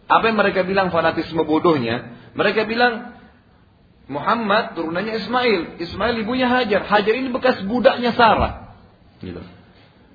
[0.09, 2.17] Apa yang mereka bilang fanatisme bodohnya?
[2.33, 3.13] Mereka bilang
[4.09, 5.79] Muhammad turunannya Ismail.
[5.85, 6.89] Ismail ibunya Hajar.
[6.89, 8.73] Hajar ini bekas budaknya Sarah.
[9.21, 9.45] Gitu.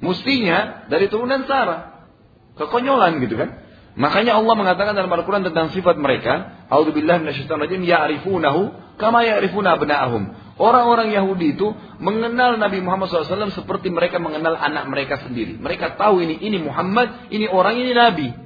[0.02, 2.10] Mustinya dari turunan Sarah.
[2.58, 3.62] Kekonyolan gitu kan.
[3.94, 6.66] Makanya Allah mengatakan dalam Al-Quran tentang sifat mereka.
[6.74, 7.86] A'udzubillah minasyaitonirrajim.
[7.86, 8.62] Ya'rifunahu
[8.98, 10.34] kama ya'rifuna abna'ahum.
[10.58, 11.70] Orang-orang Yahudi itu
[12.02, 15.62] mengenal Nabi Muhammad SAW seperti mereka mengenal anak mereka sendiri.
[15.62, 18.43] Mereka tahu ini, ini Muhammad, ini orang, ini Nabi.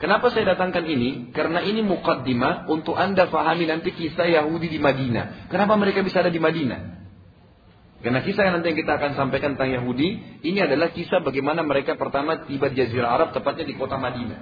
[0.00, 1.28] Kenapa saya datangkan ini?
[1.36, 5.52] Karena ini mukaddimah untuk anda fahami nanti kisah Yahudi di Madinah.
[5.52, 7.04] Kenapa mereka bisa ada di Madinah?
[8.00, 12.48] Karena kisah yang nanti kita akan sampaikan tentang Yahudi, ini adalah kisah bagaimana mereka pertama
[12.48, 14.40] tiba di Jazirah Arab, tepatnya di kota Madinah.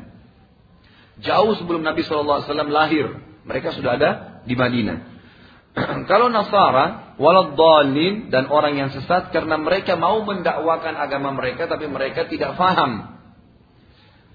[1.27, 4.11] Jauh sebelum Nabi SAW lahir, mereka sudah ada
[4.47, 5.19] di Madinah.
[6.11, 12.31] Kalau Nasara, waladhalin dan orang yang sesat karena mereka mau mendakwakan agama mereka tapi mereka
[12.31, 13.18] tidak faham.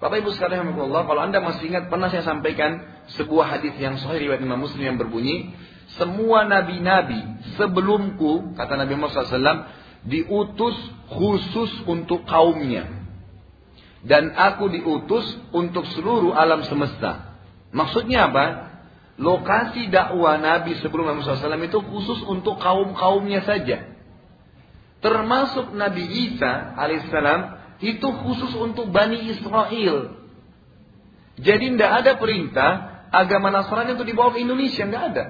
[0.03, 2.83] Bapak Ibu sekalian kalau Anda masih ingat pernah saya sampaikan
[3.15, 5.55] sebuah hadis yang sahih riwayat Imam Muslim yang berbunyi,
[5.95, 7.23] semua nabi-nabi
[7.55, 9.63] sebelumku, kata Nabi Muhammad SAW,
[10.03, 10.75] diutus
[11.07, 12.83] khusus untuk kaumnya.
[14.03, 15.23] Dan aku diutus
[15.55, 17.39] untuk seluruh alam semesta.
[17.71, 18.45] Maksudnya apa?
[19.13, 23.93] lokasi dakwah Nabi sebelum Nabi SAW itu khusus untuk kaum-kaumnya saja.
[24.99, 30.15] Termasuk Nabi Isa alaihissalam itu khusus untuk Bani Israel.
[31.35, 32.71] Jadi tidak ada perintah
[33.11, 35.25] agama Nasrani untuk dibawa ke Indonesia, nggak ada.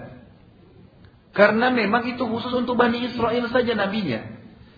[1.33, 4.21] Karena memang itu khusus untuk Bani Israel saja nabinya.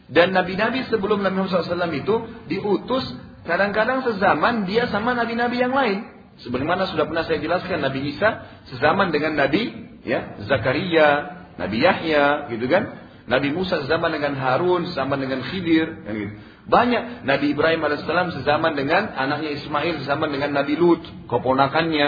[0.07, 2.15] Dan nabi-nabi sebelum Nabi Muhammad SAW itu
[2.45, 3.03] diutus
[3.43, 6.05] kadang-kadang sezaman dia sama nabi-nabi yang lain.
[6.45, 9.71] Sebagaimana sudah pernah saya jelaskan Nabi Isa sezaman dengan Nabi
[10.05, 13.01] ya Zakaria, Nabi Yahya, gitu kan?
[13.25, 16.33] Nabi Musa sezaman dengan Harun, sezaman dengan Khidir, kan gitu.
[16.65, 22.07] Banyak Nabi Ibrahim alaihissalam sezaman dengan anaknya Ismail, sezaman dengan Nabi Lut, keponakannya,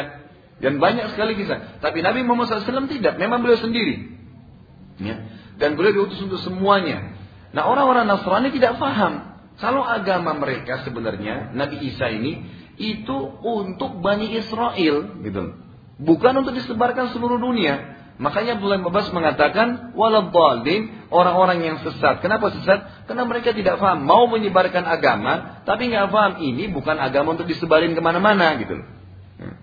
[0.57, 1.77] dan banyak sekali kisah.
[1.77, 4.17] Tapi Nabi Muhammad SAW tidak, memang beliau sendiri.
[4.97, 5.29] Ya.
[5.61, 7.17] Dan beliau diutus untuk semuanya.
[7.53, 9.37] Nah orang-orang Nasrani tidak paham.
[9.57, 12.45] Kalau agama mereka sebenarnya, Nabi Isa ini
[12.77, 15.43] itu untuk Bani Israel gitu.
[15.97, 17.96] Bukan untuk disebarkan seluruh dunia.
[18.17, 22.17] Makanya Abdullah Abbas mengatakan waladhdallin orang-orang yang sesat.
[22.25, 23.05] Kenapa sesat?
[23.05, 27.93] Karena mereka tidak paham mau menyebarkan agama, tapi nggak paham ini bukan agama untuk disebarin
[27.93, 28.73] ke mana-mana gitu.
[29.37, 29.55] Hmm.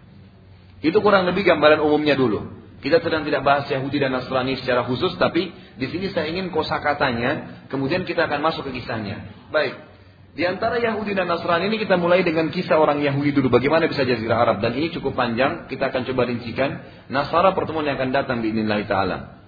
[0.87, 2.47] Itu kurang lebih gambaran umumnya dulu.
[2.79, 5.51] Kita sedang tidak bahas Yahudi dan Nasrani secara khusus, tapi
[5.81, 9.25] di sini saya ingin kosakatanya, kemudian kita akan masuk ke kisahnya.
[9.51, 9.94] Baik.
[10.35, 13.55] Di antara Yahudi dan Nasrani ini kita mulai dengan kisah orang Yahudi dulu.
[13.55, 14.59] Bagaimana bisa jazirah Arab.
[14.59, 15.71] Dan ini cukup panjang.
[15.71, 16.71] Kita akan coba rincikan.
[17.07, 19.47] Nasara pertemuan yang akan datang di ta'ala.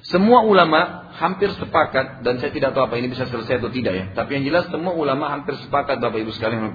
[0.00, 2.24] Semua ulama hampir sepakat.
[2.24, 4.04] Dan saya tidak tahu apa ini bisa selesai atau tidak ya.
[4.16, 6.72] Tapi yang jelas semua ulama hampir sepakat Bapak Ibu sekalian.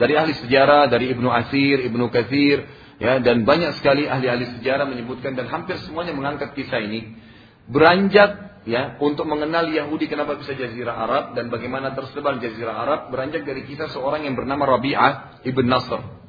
[0.00, 0.88] Dari ahli sejarah.
[0.88, 2.64] Dari Ibnu Asir, Ibnu Kathir.
[2.96, 5.36] Ya, dan banyak sekali ahli-ahli sejarah menyebutkan.
[5.36, 7.12] Dan hampir semuanya mengangkat kisah ini.
[7.68, 13.42] Beranjak ya untuk mengenal Yahudi kenapa bisa jazirah Arab dan bagaimana tersebar jazirah Arab beranjak
[13.42, 16.21] dari kisah seorang yang bernama Rabi'ah ibn Nasr.